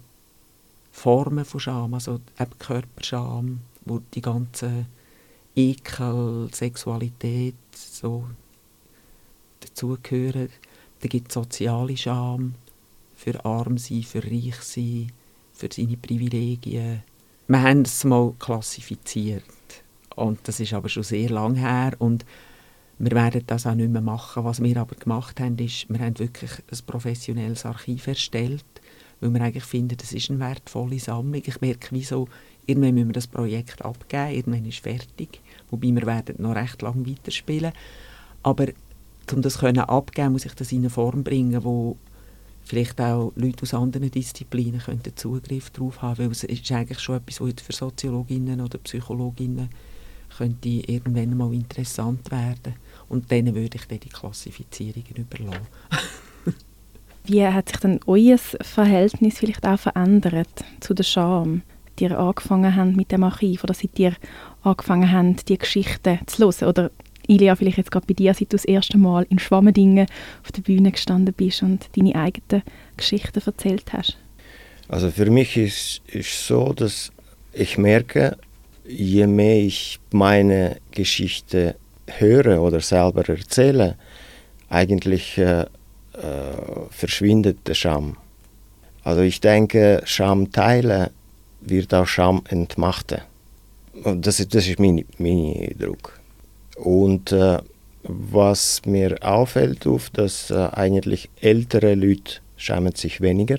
[0.92, 4.86] Formen von Scham, also eben Körperscham, wo die ganze
[5.56, 8.26] Ekel, Sexualität so
[9.60, 10.50] dazugehören.
[11.02, 12.56] Da gibt es soziale Scham,
[13.16, 15.12] für arm sein, für reich sein,
[15.54, 17.04] für seine Privilegien.
[17.48, 19.44] Wir haben es mal klassifiziert
[20.16, 22.26] und das ist aber schon sehr lang her und
[23.00, 24.44] wir werden das auch nicht mehr machen.
[24.46, 28.66] Was wir aber gemacht haben, ist, wir haben wirklich ein professionelles Archiv erstellt,
[29.20, 31.42] weil wir eigentlich finden, das ist eine wertvolle Sammlung.
[31.46, 32.28] Ich merke, wieso,
[32.66, 36.82] irgendwann müssen wir das Projekt abgeben, irgendwann ist es fertig, wobei wir werden noch recht
[36.82, 37.74] lange weiterspielen.
[38.42, 38.68] Aber
[39.32, 41.98] um das können abgeben, muss ich das in eine Form bringen, wo
[42.64, 47.18] vielleicht auch Leute aus anderen Disziplinen könnten Zugriff darauf haben, weil es ist eigentlich schon
[47.18, 49.70] etwas, was für Soziologinnen oder Psychologinnen
[50.38, 52.76] könnte irgendwann mal interessant werden.
[53.10, 55.68] Und denen würde ich dann die Klassifizierungen überlassen.
[57.26, 61.62] Wie hat sich denn euer Verhältnis vielleicht auch verändert zu der Scham,
[62.00, 64.14] die ihr angefangen habt mit dem Archiv oder seit ihr
[64.64, 66.70] angefangen habt, die Geschichten zu hören?
[66.70, 66.92] Oder
[67.28, 70.08] Ilia, vielleicht jetzt gerade bei dir, seit du das erste Mal in Schwammendingen
[70.44, 72.64] auf der Bühne gestanden bist und deine eigenen
[72.98, 74.18] Geschichten erzählt hast?
[74.90, 77.12] Also für mich ist es so, dass
[77.54, 78.38] ich merke,
[78.86, 81.76] je mehr ich meine Geschichte
[82.08, 83.96] höre oder selber erzähle,
[84.70, 85.68] eigentlich äh, äh,
[86.90, 88.18] verschwindet der Scham.
[89.04, 91.10] Also ich denke, Scham teilen
[91.70, 93.22] wird auch Scham entmachten.
[94.04, 96.20] Und das, das ist mein, mein Eindruck.
[96.76, 97.60] Und äh,
[98.04, 103.58] was mir auffällt, dass äh, eigentlich ältere Leute schämen sich weniger.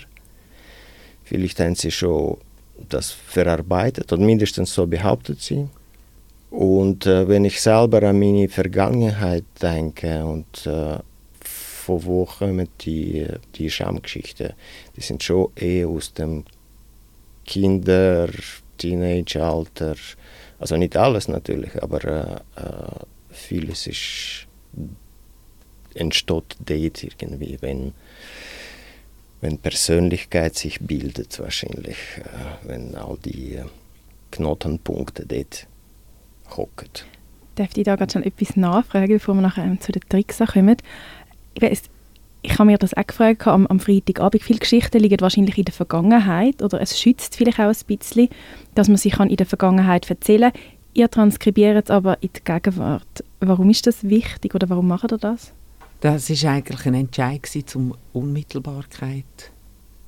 [1.24, 2.36] Vielleicht haben sie schon
[2.88, 5.68] das verarbeitet oder mindestens so behauptet sie.
[6.50, 10.98] Und äh, wenn ich selber an meine Vergangenheit denke und äh,
[11.40, 14.52] von wo kommen die, die Schamgeschichten,
[14.96, 16.44] die sind schon eher aus dem
[17.44, 18.30] Kinder-,
[18.78, 19.96] Teenage-Alter.
[20.58, 24.46] Also nicht alles natürlich, aber äh, äh vieles ist
[25.94, 27.92] entsteht dort irgendwie, wenn
[29.44, 33.64] wenn Persönlichkeit sich bildet wahrscheinlich, äh, wenn all die äh,
[34.30, 35.66] Knotenpunkte dort
[36.56, 36.88] hocken.
[37.56, 40.76] Darf ich da gerade schon etwas nachfragen, bevor wir nachher zu den Tricks kommen?
[41.52, 41.82] Ich, weiss,
[42.44, 44.42] ich habe mir das auch gefragt am, am Freitagabend.
[44.42, 48.28] Viele Geschichten liegen wahrscheinlich in der Vergangenheit oder es schützt vielleicht auch ein bisschen,
[48.74, 50.60] dass man sich in der Vergangenheit erzählen kann.
[50.92, 53.24] Ihr transkribiert es aber in die Gegenwart.
[53.40, 55.52] Warum ist das wichtig oder warum macht ihr das?
[56.00, 59.50] Das war eigentlich ein Entscheid um Unmittelbarkeit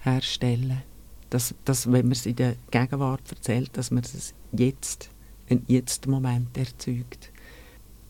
[0.01, 0.83] herzustellen.
[1.31, 5.11] Dass, dass, wenn man es in der Gegenwart erzählt, dass man es jetzt,
[5.49, 7.31] einen Jetzt-Moment erzeugt.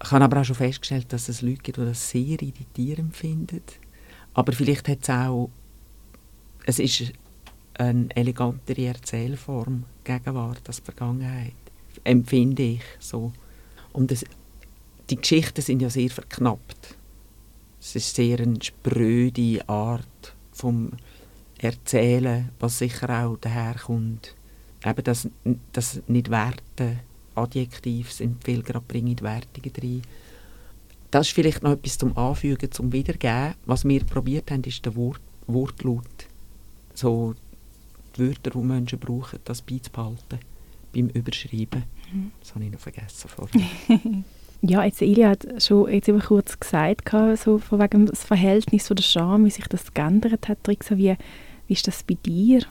[0.02, 3.62] Ich habe aber auch schon festgestellt, dass es Leute gibt, die das sehr irritierend finden.
[4.36, 5.48] Aber vielleicht hat es auch,
[6.66, 7.10] es ist
[7.72, 11.54] eine elegantere Erzählform, Gegenwart als Vergangenheit,
[12.04, 13.32] empfinde ich so.
[13.94, 14.26] Und es,
[15.08, 16.96] die Geschichten sind ja sehr verknappt.
[17.80, 20.92] Es ist sehr eine spröde Art vom
[21.56, 24.34] Erzählen, was sicher auch daherkommt.
[24.84, 25.30] Eben das,
[25.72, 26.98] das nicht Werte,
[27.34, 30.02] Adjektiv sind viel gerade bringen Wertungen rein.
[31.16, 33.54] Das ist vielleicht noch etwas zum Anfügen, zum Wiedergeben.
[33.64, 36.04] Was wir probiert haben, ist der Wort, Wortlaut.
[36.92, 37.34] So
[38.14, 40.38] die Wörter, die Menschen brauchen, das beizubehalten
[40.94, 41.84] beim Überschreiben.
[42.38, 43.62] Das habe ich noch vergessen vorher.
[44.62, 48.96] Ja, jetzt Ilja hat schon jetzt eben kurz gesagt, so von wegen das Verhältnis von
[48.96, 50.58] der Scham, wie sich das geändert hat.
[50.66, 51.16] Rixa, wie,
[51.66, 52.62] wie ist das bei dir?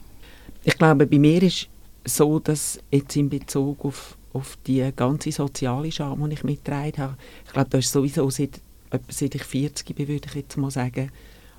[0.63, 1.67] Ich glaube, bei mir ist
[2.03, 7.17] so, dass jetzt in Bezug auf, auf die ganze soziale Scham, die ich mitgetragen habe,
[7.45, 8.59] ich glaube, das ist sowieso seit,
[9.09, 11.11] seit ich 40 bin, würde ich jetzt mal sagen,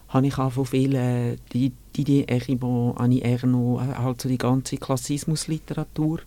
[0.09, 4.77] habe ich auch von vielen, die, die, die Eribon, Annie Ernaux, halt so die ganze
[4.77, 6.21] Klassismusliteratur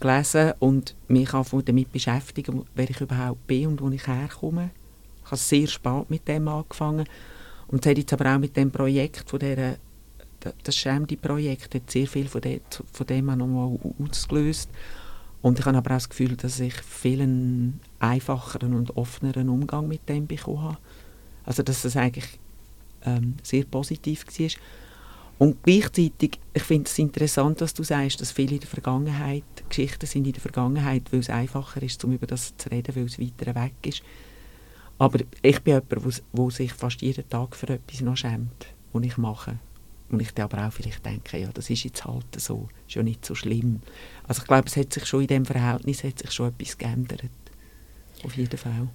[0.00, 4.70] gelesen und mich auch damit beschäftigen, wer ich überhaupt bin und wo ich herkomme.
[5.24, 7.06] Ich habe sehr spät mit dem angefangen
[7.68, 9.76] und es hat jetzt aber auch mit dem Projekt von dieser
[10.62, 12.60] das Schämdi-Projekt hat sehr viel von, de,
[12.92, 13.78] von dem auch nochmal
[14.08, 14.70] ausgelöst.
[15.40, 19.86] Und ich habe aber auch das Gefühl, dass ich viel einen einfacheren und offeneren Umgang
[19.86, 20.78] mit dem bekommen habe.
[21.44, 22.38] Also dass es eigentlich
[23.04, 24.48] ähm, sehr positiv war.
[25.38, 30.06] Und gleichzeitig, ich finde es interessant, dass du sagst, dass viele in der Vergangenheit, Geschichten
[30.06, 33.20] sind in der Vergangenheit, weil es einfacher ist, um über das zu reden, weil es
[33.20, 34.02] weiter weg ist.
[34.98, 39.16] Aber ich bin jemand, der sich fast jeden Tag für etwas noch schämt, was ich
[39.16, 39.60] mache.
[40.10, 43.24] Und ich aber auch vielleicht denke, ja, das ist jetzt halt so, ist ja nicht
[43.24, 43.80] so schlimm.
[44.26, 47.30] Also ich glaube, es hat sich schon in dem Verhältnis hat sich schon etwas geändert.
[48.24, 48.88] Auf jeden Fall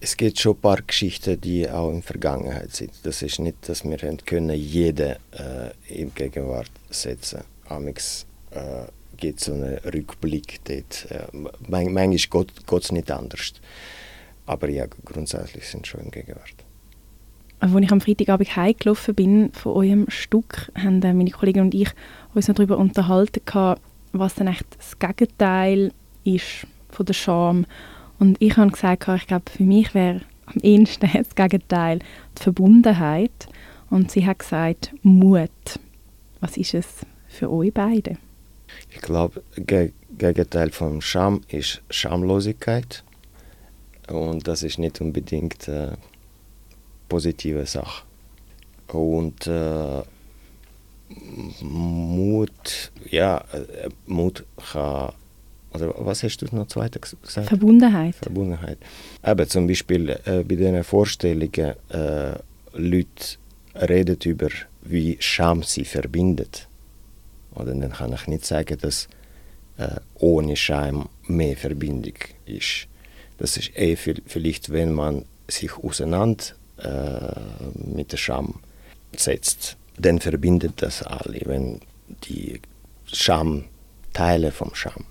[0.00, 2.92] es gibt schon ein paar Geschichten, die auch in der Vergangenheit sind.
[3.02, 3.96] Das ist nicht, dass wir
[4.26, 7.42] können jede äh, in Gegenwart setzen.
[7.66, 8.84] Amix äh,
[9.16, 11.10] gibt so einen Rückblick dort.
[11.10, 11.26] Äh,
[11.68, 13.52] manchmal geht es nicht anders.
[14.46, 16.64] Aber ja, grundsätzlich sind schon in Gegenwart.
[17.60, 21.90] Als ich am Freitagabend heimgelaufen bin von eurem Stück, haben äh, meine Kollegen und ich
[22.34, 23.42] uns noch darüber unterhalten,
[24.12, 25.92] was dann echt das Gegenteil
[26.24, 27.66] ist von der Scham
[28.20, 32.00] und ich habe gesagt, ich glaube, für mich wäre am ehesten das Gegenteil
[32.38, 33.48] die Verbundenheit.
[33.88, 35.50] Und sie hat gesagt, Mut.
[36.38, 36.86] Was ist es
[37.26, 38.18] für euch beide?
[38.90, 43.04] Ich glaube, das Gegenteil von Scham ist Schamlosigkeit.
[44.08, 45.96] Und das ist nicht unbedingt eine
[47.10, 48.04] positive Sache.
[48.88, 50.02] Und äh,
[51.60, 55.12] Mut, ja, äh, Mut kann
[55.72, 57.46] oder was hast du noch zweiter gesagt?
[57.46, 58.16] Verbundenheit.
[58.16, 58.78] Verbundenheit.
[59.24, 62.32] Eben zum Beispiel äh, bei diesen Vorstellungen, äh,
[62.72, 63.38] Leute
[63.74, 64.48] reden über,
[64.82, 66.66] wie Scham sie verbindet.
[67.54, 69.08] Oder dann kann ich nicht sagen, dass
[69.76, 72.14] äh, ohne Scham mehr Verbindung
[72.46, 72.88] ist.
[73.38, 76.44] Das ist eh vielleicht, wenn man sich auseinander
[77.74, 78.54] mit der Scham
[79.14, 81.80] setzt, dann verbindet das alle, wenn
[82.24, 82.60] die
[83.06, 83.64] Scham
[84.12, 85.04] Teile vom Scham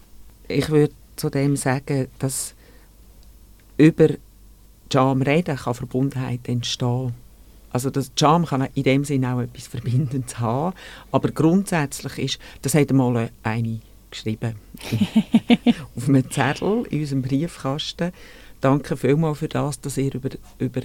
[0.50, 2.56] ich würde zu dem sagen, dass
[3.78, 4.10] über
[4.92, 7.14] Jam reden kann Verbundenheit entstehen.
[7.72, 10.76] Also das Jam kann in dem Sinne auch etwas Verbindendes haben,
[11.12, 14.56] aber grundsätzlich ist, das hat einmal eine geschrieben
[15.96, 18.12] auf einem Zettel in unserem Briefkasten.
[18.60, 20.82] Danke vielmals für das, dass ihr über, über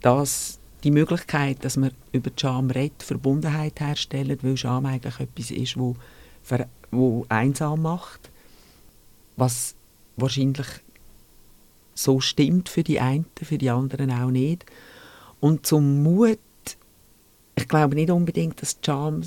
[0.00, 5.78] das, die Möglichkeit, dass man über Jam redet, Verbundenheit herstellt, weil Jam eigentlich etwas ist,
[5.78, 5.96] wo,
[6.90, 8.30] wo einsam macht
[9.36, 9.74] was
[10.16, 10.66] wahrscheinlich
[11.94, 14.66] so stimmt für die einen, für die anderen auch nicht.
[15.40, 16.38] Und zum Mut,
[17.54, 19.22] ich glaube nicht unbedingt, dass Charme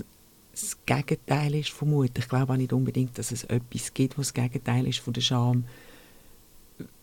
[0.52, 2.18] das Gegenteil ist von Mut.
[2.18, 5.22] Ich glaube auch nicht unbedingt, dass es etwas gibt, was das Gegenteil ist von der
[5.22, 5.64] Scham.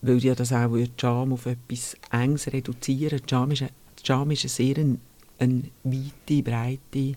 [0.02, 3.18] Weil ja das auch Charme auf etwas Enges reduzieren.
[3.18, 3.64] Ist,
[4.02, 4.98] Charme ist eine sehr eine,
[5.38, 7.14] eine weite, breite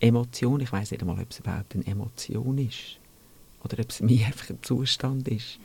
[0.00, 0.60] Emotion.
[0.60, 2.98] Ich weiß nicht einmal, ob es überhaupt eine Emotion ist
[3.64, 5.58] oder ob es mir einfach ein Zustand ist?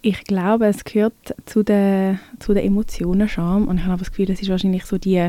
[0.00, 4.26] Ich glaube, es gehört zu den, zu den Emotionen Scham und ich habe das Gefühl,
[4.26, 5.28] das ist wahrscheinlich so die,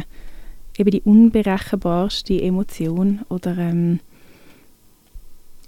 [0.77, 3.99] eben die unberechenbarste Emotion oder ähm,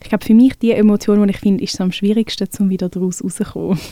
[0.02, 3.24] ich glaube für mich die Emotion, die ich finde, ist am schwierigsten, um wieder daraus
[3.24, 3.80] rauszukommen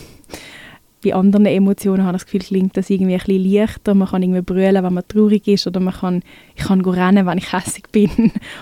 [1.03, 3.95] bei anderen Emotionen habe ich das Gefühl, klingt das irgendwie ein bisschen leichter.
[3.95, 6.23] Man kann irgendwie brüllen, wenn man traurig ist oder man kann,
[6.55, 8.09] ich kann rennen, wenn ich hässlich bin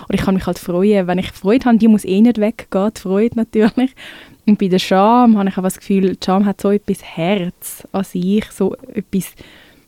[0.08, 1.06] oder ich kann mich halt freuen.
[1.06, 3.90] Wenn ich Freude habe, die muss eh nicht weggehen, die Freude natürlich.
[4.46, 7.86] Und bei der Scham habe ich auch das Gefühl, die Scham hat so etwas Herz
[7.92, 9.32] an sich, so etwas,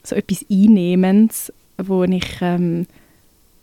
[0.03, 2.85] so etwas Einnehmendes, wo ich ähm,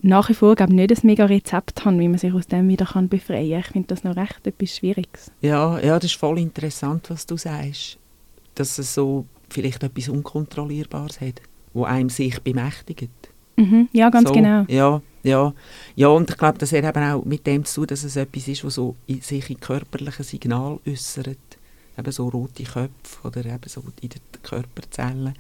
[0.00, 2.86] nach wie vor glaube nicht ein mega Rezept habe, wie man sich aus dem wieder
[2.86, 3.60] kann befreien kann.
[3.60, 5.30] Ich finde das noch recht etwas Schwieriges.
[5.40, 7.98] Ja, ja, das ist voll interessant, was du sagst
[8.58, 11.40] dass es so vielleicht etwas Unkontrollierbares hat,
[11.72, 13.10] wo einem sich bemächtigt.
[13.56, 14.64] Mhm, ja, ganz so, genau.
[14.68, 15.52] Ja, ja.
[15.96, 18.48] ja, und ich glaube, das hat eben auch mit dem zu tun, dass es etwas
[18.48, 21.38] ist, was so in, sich in körperlichen Signal äußert.
[21.96, 22.90] Eben so rote Köpfe
[23.24, 25.34] oder eben so in den Körperzellen.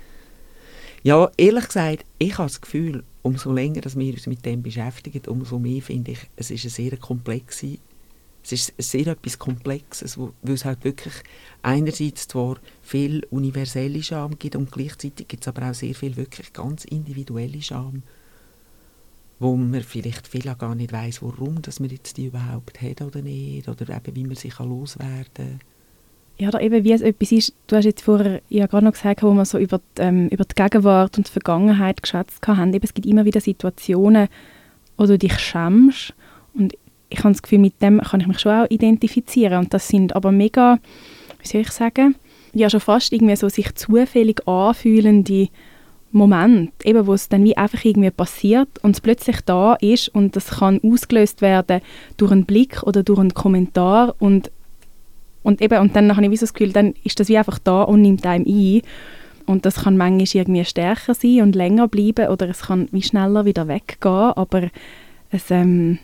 [1.08, 5.22] Ja, ehrlich gesagt, ich habe das Gefühl, umso länger dass wir uns mit dem beschäftigen,
[5.26, 7.78] umso mehr finde ich, es ist eine sehr komplexe
[8.44, 11.14] es ist sehr etwas Komplexes, weil es halt wirklich
[11.62, 16.52] einerseits zwar viel universelle Scham gibt und gleichzeitig gibt es aber auch sehr viel wirklich
[16.52, 18.02] ganz individuelle Scham,
[19.38, 23.00] wo man vielleicht viel auch gar nicht weiß, warum dass man jetzt die überhaupt hat
[23.00, 25.60] oder nicht oder eben wie man sich loswerden kann.
[26.40, 29.24] Ja, oder eben wie es etwas ist, du hast jetzt vorher ja gerade noch gesagt,
[29.24, 32.72] wo wir so über die, ähm, über die Gegenwart und die Vergangenheit geschätzt haben.
[32.72, 34.28] Eben, es gibt immer wieder Situationen,
[34.96, 36.14] wo du dich schämst.
[36.54, 36.74] Und
[37.08, 39.58] ich habe das Gefühl, mit dem kann ich mich schon auch identifizieren.
[39.58, 40.78] Und das sind aber mega,
[41.40, 42.14] wie soll ich sagen,
[42.52, 45.48] ja schon fast irgendwie so sich zufällig anfühlende
[46.10, 50.36] Momente, eben wo es dann wie einfach irgendwie passiert und es plötzlich da ist und
[50.36, 51.82] das kann ausgelöst werden
[52.16, 54.14] durch einen Blick oder durch einen Kommentar.
[54.18, 54.50] Und
[55.48, 57.58] und eben und dann habe ich wie so das Gefühl, dann ist das wie einfach
[57.58, 58.82] da und nimmt einem ein
[59.46, 63.46] und das kann manchmal irgendwie stärker sein und länger bleiben oder es kann wie schneller
[63.46, 64.68] wieder weggehen, aber
[65.30, 65.98] es ähm,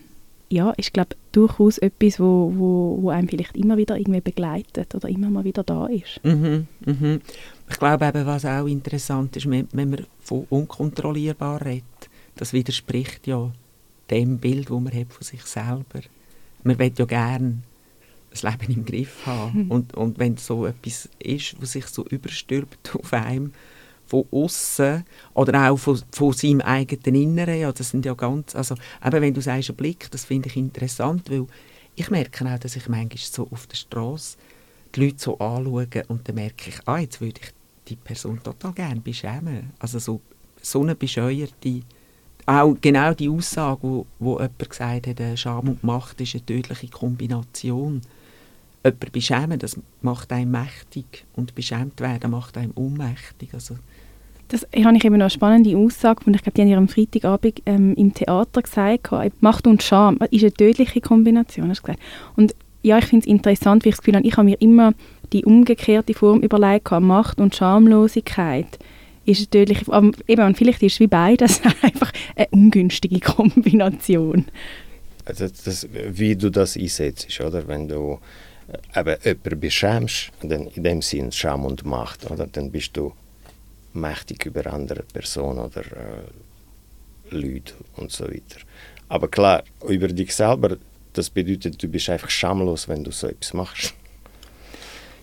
[0.48, 5.10] ja, ist glaube durchaus etwas, wo, wo, wo einem vielleicht immer wieder irgendwie begleitet oder
[5.10, 6.24] immer mal wieder da ist.
[6.24, 7.20] Mhm, mhm.
[7.68, 11.84] Ich glaube eben, was auch interessant ist, wenn, wenn man von unkontrollierbar redet,
[12.36, 13.52] das widerspricht ja
[14.10, 16.00] dem Bild, das man hat von sich selber.
[16.62, 17.58] Man will ja gerne
[18.34, 19.64] das Leben im Griff haben.
[19.64, 19.70] Mhm.
[19.70, 23.52] Und, und wenn so etwas ist, was sich so überstülpt auf einem,
[24.06, 25.04] von außen
[25.34, 27.58] oder auch von, von seinem eigenen Inneren.
[27.58, 30.56] Ja, das sind ja ganz, also, aber wenn du sagst, ein Blick, das finde ich
[30.56, 31.46] interessant, weil
[31.94, 34.36] ich merke auch, dass ich manchmal so auf der Straße
[34.94, 37.50] die Leute so anschaue und dann merke ich, ah, jetzt würde ich
[37.88, 39.72] die Person total gerne beschämen.
[39.78, 40.20] Also so,
[40.60, 41.82] so eine bescheuerte,
[42.46, 46.88] auch genau die Aussage, wo, wo jemand gesagt hat, Scham und Macht ist eine tödliche
[46.88, 48.02] Kombination.
[48.84, 53.54] Jemand beschämen, das macht einen mächtig und beschämt werden macht einen ohnmächtig.
[53.54, 53.76] Also
[54.48, 57.62] das habe ich eben noch eine spannende Aussage und ich glaube, die haben am Freitagabend
[57.66, 59.10] ähm, im Theater gesagt,
[59.40, 62.02] Macht und Scham ist eine tödliche Kombination, hast du gesagt.
[62.36, 64.92] Und ja, ich finde es interessant, wie ich das Gefühl habe, ich habe mir immer
[65.32, 68.78] die umgekehrte Form überlegt, Macht und Schamlosigkeit
[69.24, 74.44] ist eine tödliche, aber eben, vielleicht ist es wie beides einfach eine ungünstige Kombination.
[75.24, 77.66] Also das, wie du das einsetzt, oder?
[77.66, 78.16] Wenn du äh,
[78.94, 82.46] eben jemanden beschämst, dann in dem Sinn Scham und Macht, oder?
[82.46, 83.12] Dann bist du
[83.92, 88.60] mächtig über andere Personen oder äh, Leute und so weiter.
[89.08, 90.76] Aber klar, über dich selber,
[91.12, 93.94] das bedeutet, du bist einfach schamlos, wenn du so etwas machst.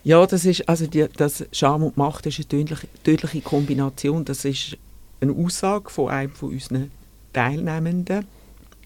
[0.03, 4.25] Ja, das ist, also die, das Scham und Macht ist eine tödliche, tödliche Kombination.
[4.25, 4.77] Das ist
[5.19, 6.91] eine Aussage von einem von unseren
[7.33, 8.25] Teilnehmenden.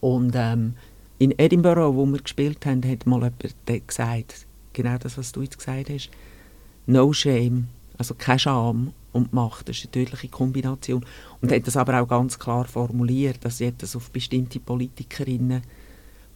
[0.02, 0.74] Und ähm,
[1.18, 5.58] in Edinburgh, wo wir gespielt haben, hat mal jemand gesagt, genau das, was du jetzt
[5.58, 6.10] gesagt hast,
[6.86, 9.70] no shame, also keine Scham und Macht.
[9.70, 11.06] Das ist eine tödliche Kombination.
[11.42, 15.62] Und hat das aber auch ganz klar formuliert, dass sie das auf bestimmte Politikerinnen,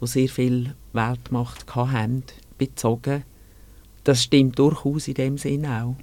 [0.01, 2.23] die sehr viel Weltmacht hatten,
[2.57, 3.23] bezogen.
[4.05, 5.95] Das stimmt durchaus in dem Sinn auch.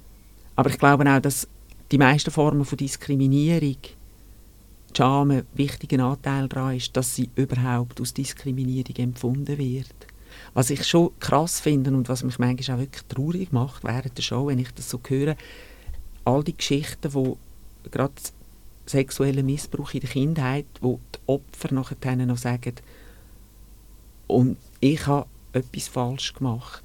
[0.55, 1.47] Aber ich glaube auch, dass
[1.91, 3.77] die meisten Formen von Diskriminierung
[4.95, 9.93] Scham ein wichtiger Anteil daran ist, dass sie überhaupt aus Diskriminierung empfunden wird.
[10.53, 14.23] Was ich schon krass finde und was mich manchmal auch wirklich traurig macht während der
[14.23, 15.35] Show, wenn ich das so höre,
[16.25, 17.37] all die Geschichten, wo
[17.91, 18.13] gerade
[18.85, 22.75] sexueller Missbrauch in der Kindheit, wo die Opfer nachher noch sagen,
[24.27, 26.83] und ich habe etwas falsch gemacht.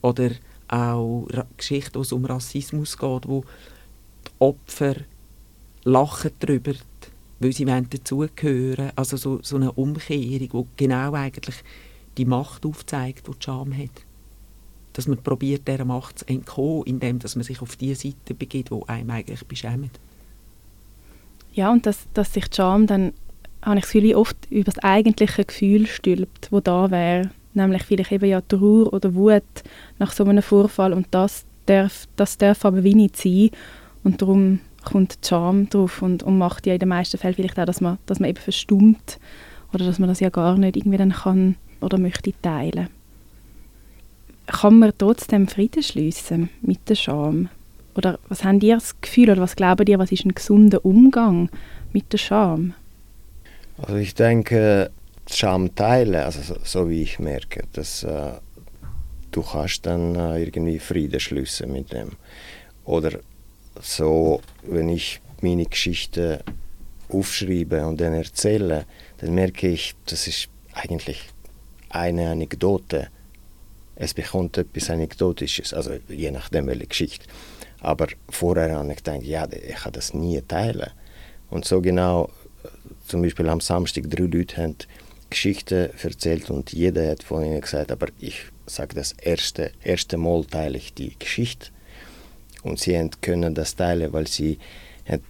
[0.00, 0.30] Oder
[0.68, 3.44] auch Geschichten, wo es um Rassismus geht, wo
[4.26, 4.96] die Opfer
[5.84, 6.72] lachen darüber,
[7.44, 8.90] weil sie dazugehören.
[8.96, 11.56] Also so, so eine Umkehrung, wo genau eigentlich
[12.16, 13.90] die Macht aufzeigt, die die Scham hat.
[14.94, 18.70] Dass man probiert, dieser Macht zu entkommen, indem dass man sich auf die Seite begibt,
[18.70, 19.90] wo einem eigentlich beschämt.
[21.52, 23.12] Ja, und dass, dass sich die Scham dann,
[23.60, 28.24] habe ich das oft über das eigentliche Gefühl stülpt, wo da wäre, nämlich vielleicht eben
[28.28, 29.42] ja Trauer oder Wut
[29.98, 30.94] nach so einem Vorfall.
[30.94, 33.50] Und das darf, das darf aber wie nicht sein.
[34.02, 37.58] Und darum kommt die Scham drauf und, und macht ja in den meisten Fällen vielleicht
[37.58, 39.18] auch, dass man, dass man eben verstummt
[39.72, 42.88] oder dass man das ja gar nicht irgendwie dann kann oder möchte teilen
[44.46, 47.48] kann man trotzdem Frieden schließen mit der Scham?
[47.94, 51.48] Oder was haben ihr das Gefühl oder was glauben ihr, was ist ein gesunder Umgang
[51.92, 52.74] mit der Scham?
[53.78, 54.90] Also ich denke,
[55.30, 58.32] Scham teilen, also so, so wie ich merke, dass äh,
[59.30, 62.10] du kannst dann äh, irgendwie Frieden schließen mit dem.
[62.84, 63.20] Oder
[63.80, 66.44] so, wenn ich meine Geschichte
[67.08, 68.86] aufschreibe und dann erzähle,
[69.18, 71.28] dann merke ich, das ist eigentlich
[71.90, 73.08] eine Anekdote
[73.96, 77.26] es bekommt etwas Anekdotisches, also je nachdem welche Geschichte.
[77.80, 80.90] Aber vorher habe ich gedacht, ja, ich kann das nie teilen.
[81.50, 82.30] Und so genau,
[83.06, 84.76] zum Beispiel am Samstag drei Leute haben
[85.30, 90.44] Geschichte erzählt und jeder hat von ihnen gesagt, aber ich sage das erste, erste Mal
[90.44, 91.68] teile ich die Geschichte
[92.64, 94.58] und sie können das teilen, weil sie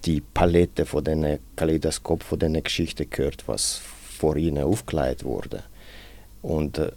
[0.07, 3.80] die Palette von den Kaleidoskop von den Geschichte gehört, was
[4.18, 5.64] vor ihnen aufgekleidet wurde.
[6.43, 6.93] Und äh,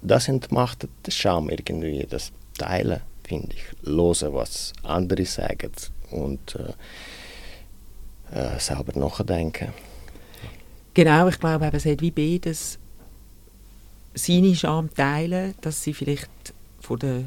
[0.00, 3.62] das entmacht den Charme irgendwie, das Teilen, finde ich.
[3.86, 5.72] Hören, was andere sagen
[6.10, 6.72] und äh,
[8.38, 9.68] äh, selber nachdenken.
[10.94, 12.78] Genau, ich glaube, es hat wie beides
[14.14, 16.30] seine Scham teilen, dass sie vielleicht
[16.80, 17.24] von der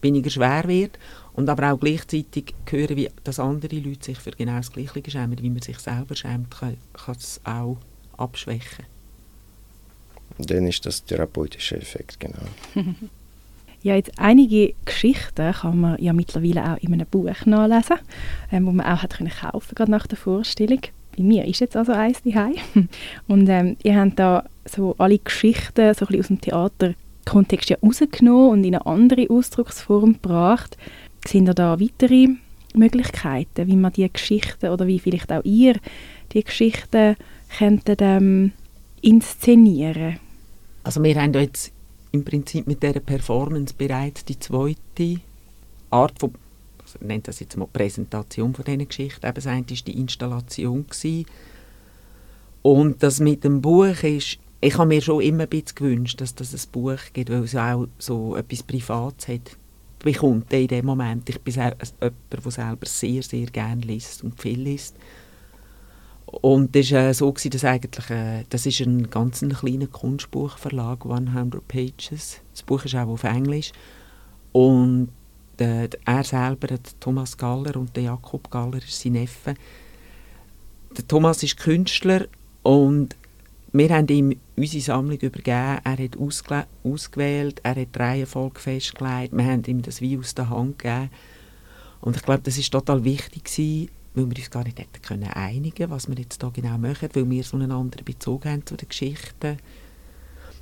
[0.00, 0.98] weniger schwer wird
[1.38, 5.40] und aber auch gleichzeitig hören, wie dass andere Leute sich für genau das Gleiche schämen,
[5.40, 7.76] wie man sich selber schämt, kann, kann es auch
[8.16, 8.84] abschwächen.
[10.38, 12.42] Dann ist das therapeutische Effekt, genau.
[13.80, 17.98] Ja, jetzt einige Geschichten kann man ja mittlerweile auch in einem Buch nachlesen,
[18.50, 20.80] ähm, wo man auch hat können kaufen gerade nach der Vorstellung.
[21.16, 22.56] Bei mir ist jetzt also eins daheim.
[23.28, 28.50] Und ähm, ihr habt da so alle Geschichten so ein aus dem Theaterkontext ja rausgenommen
[28.50, 30.76] und in eine andere Ausdrucksform gebracht.
[31.28, 32.28] Sind da weitere
[32.74, 35.74] Möglichkeiten, wie man die Geschichten oder wie vielleicht auch ihr
[36.32, 37.16] die Geschichten
[37.58, 38.52] könntet, ähm,
[39.02, 40.18] inszenieren?
[40.84, 41.70] Also wir haben jetzt
[42.12, 45.20] im Prinzip mit dieser Performance bereits die zweite
[45.90, 46.32] Art von
[46.80, 49.26] also nennt das jetzt mal Präsentation von diesen Geschichten.
[49.26, 50.86] Eben das eine war die Installation.
[50.86, 51.26] Gewesen.
[52.62, 56.34] Und das mit dem Buch ist, ich habe mir schon immer ein bisschen gewünscht, dass
[56.34, 59.58] das ein Buch gibt, weil es auch so etwas Privates hat,
[59.98, 61.28] bekommt in dem Moment.
[61.28, 64.96] Ich bin jemand, der selber sehr, sehr gerne liest und viel liest.
[66.26, 69.86] Und das war äh, so, gewesen, dass eigentlich, äh, das ist ein ganz ein kleiner
[69.86, 72.40] Kunstbuchverlag, 100 Pages.
[72.52, 73.72] Das Buch ist auch auf Englisch.
[74.52, 75.08] Und
[75.58, 76.68] äh, er selber,
[77.00, 79.54] Thomas Galler und der Jakob Galler, ist sein Neffe.
[80.96, 82.26] Der Thomas ist Künstler
[82.62, 83.16] und
[83.72, 85.78] wir haben ihm unsere Sammlung übergeben.
[85.84, 89.36] Er hat ausgewählt, er hat die Reihenfolge festgelegt.
[89.36, 91.10] Wir haben ihm das wie aus der Hand gegeben.
[92.00, 95.28] Und ich glaube, das ist total wichtig gewesen, weil wir uns gar nicht hätten können
[95.28, 98.76] einigen was wir jetzt da genau machen, weil wir so einen anderen Bezug haben zu
[98.76, 99.58] den Geschichten.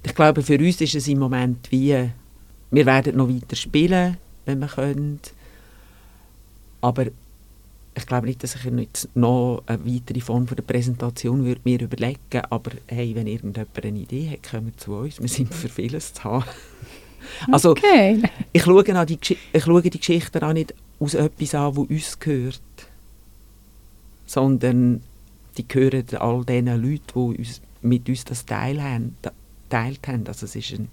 [0.02, 2.11] Ich glaube, für uns ist es im Moment wie,
[2.70, 5.20] wir werden noch weiter spielen, wenn wir können.
[6.80, 7.07] Aber
[7.97, 11.80] ich glaube nicht, dass ich jetzt noch eine weitere Form von der Präsentation würde mir
[11.80, 15.20] überlegen aber hey, wenn irgendjemand eine Idee hat, kommt zu uns.
[15.20, 16.44] Wir sind für vieles zu haben.
[17.51, 18.22] Also, okay.
[18.53, 19.18] ich, schaue die,
[19.53, 22.61] ich schaue die Geschichten auch nicht aus etwas an, das uns gehört,
[24.26, 25.03] sondern
[25.57, 27.01] die gehören all den Leuten,
[27.32, 29.16] die uns, mit uns das Teil haben,
[29.68, 30.24] teilt haben.
[30.28, 30.88] Also es ist ein,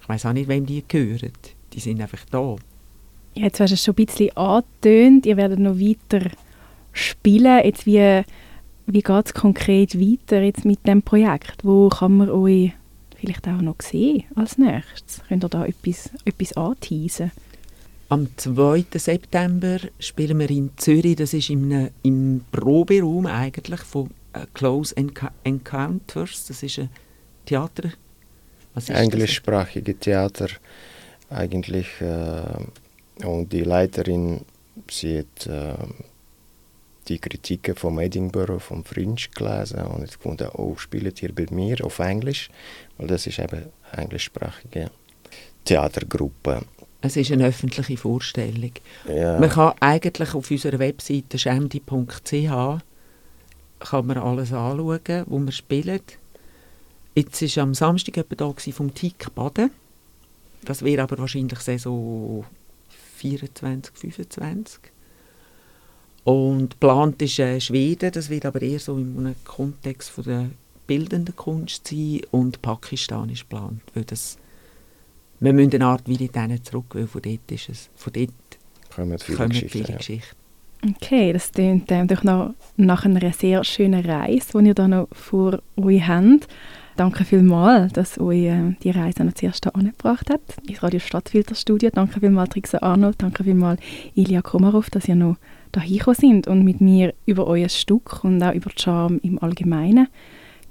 [0.00, 1.32] ich weiß auch nicht, wem die gehören
[1.72, 2.56] die sind einfach da.
[3.38, 6.28] Ja, jetzt hast du es schon ein bisschen angetönt, ihr werdet noch weiter
[6.92, 7.64] spielen.
[7.64, 8.22] Jetzt wie,
[8.86, 11.64] wie geht es konkret weiter jetzt mit dem Projekt?
[11.64, 12.72] Wo kann man euch
[13.16, 15.22] vielleicht auch noch sehen als nächstes?
[15.28, 17.30] Könnt ihr da etwas, etwas anteasen?
[18.08, 18.86] Am 2.
[18.94, 26.46] September spielen wir in Zürich, das ist im, im Proberaum eigentlich von äh, Close Encounters,
[26.48, 26.90] das ist ein
[27.46, 27.92] Theater.
[28.88, 30.48] Englischsprachige Theater
[31.30, 31.86] eigentlich.
[32.00, 32.64] Äh,
[33.24, 34.40] und die Leiterin,
[34.90, 35.74] sie hat äh,
[37.08, 41.84] die Kritiken vom Edinburgh, vom Fringe gelesen und hat gefunden, oh, spielt ihr bei mir
[41.84, 42.50] auf Englisch?
[42.96, 44.90] Weil das ist eben englischsprachige
[45.64, 46.62] Theatergruppe.
[47.00, 48.72] Es ist eine öffentliche Vorstellung.
[49.08, 49.38] Ja.
[49.38, 52.82] Man kann eigentlich auf unserer Webseite schemdi.ch
[53.80, 56.00] kann man alles anschauen, wo wir spielen.
[57.14, 59.70] Jetzt war am Samstag jemand da vom TIC Baden.
[60.64, 62.44] Das wäre aber wahrscheinlich Saison
[63.18, 64.80] 24, 25.
[66.24, 70.50] Und geplant ist äh, Schweden, das wird aber eher so in einem Kontext von der
[70.86, 74.38] bildenden Kunst sein und Pakistan ist geplant, weil das
[75.40, 78.30] wir müssen eine Art wieder denen zurück, weil von dort ist es, von dort
[78.94, 79.96] kommen viele, kommen Geschichten, viele ja.
[79.96, 80.36] Geschichten.
[80.96, 85.08] Okay, das klingt ähm, doch noch nach einer sehr schönen Reise, die ihr da noch
[85.12, 86.48] vor euch habt.
[86.98, 91.90] Danke vielmals, dass euch äh, die Reise noch zuerst angebracht hat, ins Radio Stadtfilterstudio.
[91.92, 93.22] Danke vielmals, Trixa Arnold.
[93.22, 93.80] Danke vielmals,
[94.16, 95.36] Ilja Komarov, dass ihr noch
[95.80, 100.08] hierher sind und mit mir über euer Stück und auch über den Charme im Allgemeinen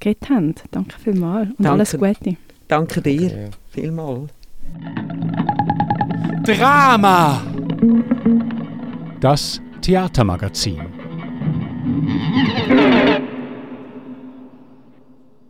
[0.01, 0.65] geredet habt.
[0.71, 1.71] Danke vielmals und Danke.
[1.71, 2.35] alles Gute.
[2.67, 3.51] Danke dir Danke.
[3.69, 4.29] vielmals.
[6.43, 7.41] Drama!
[9.21, 10.81] Das Theatermagazin.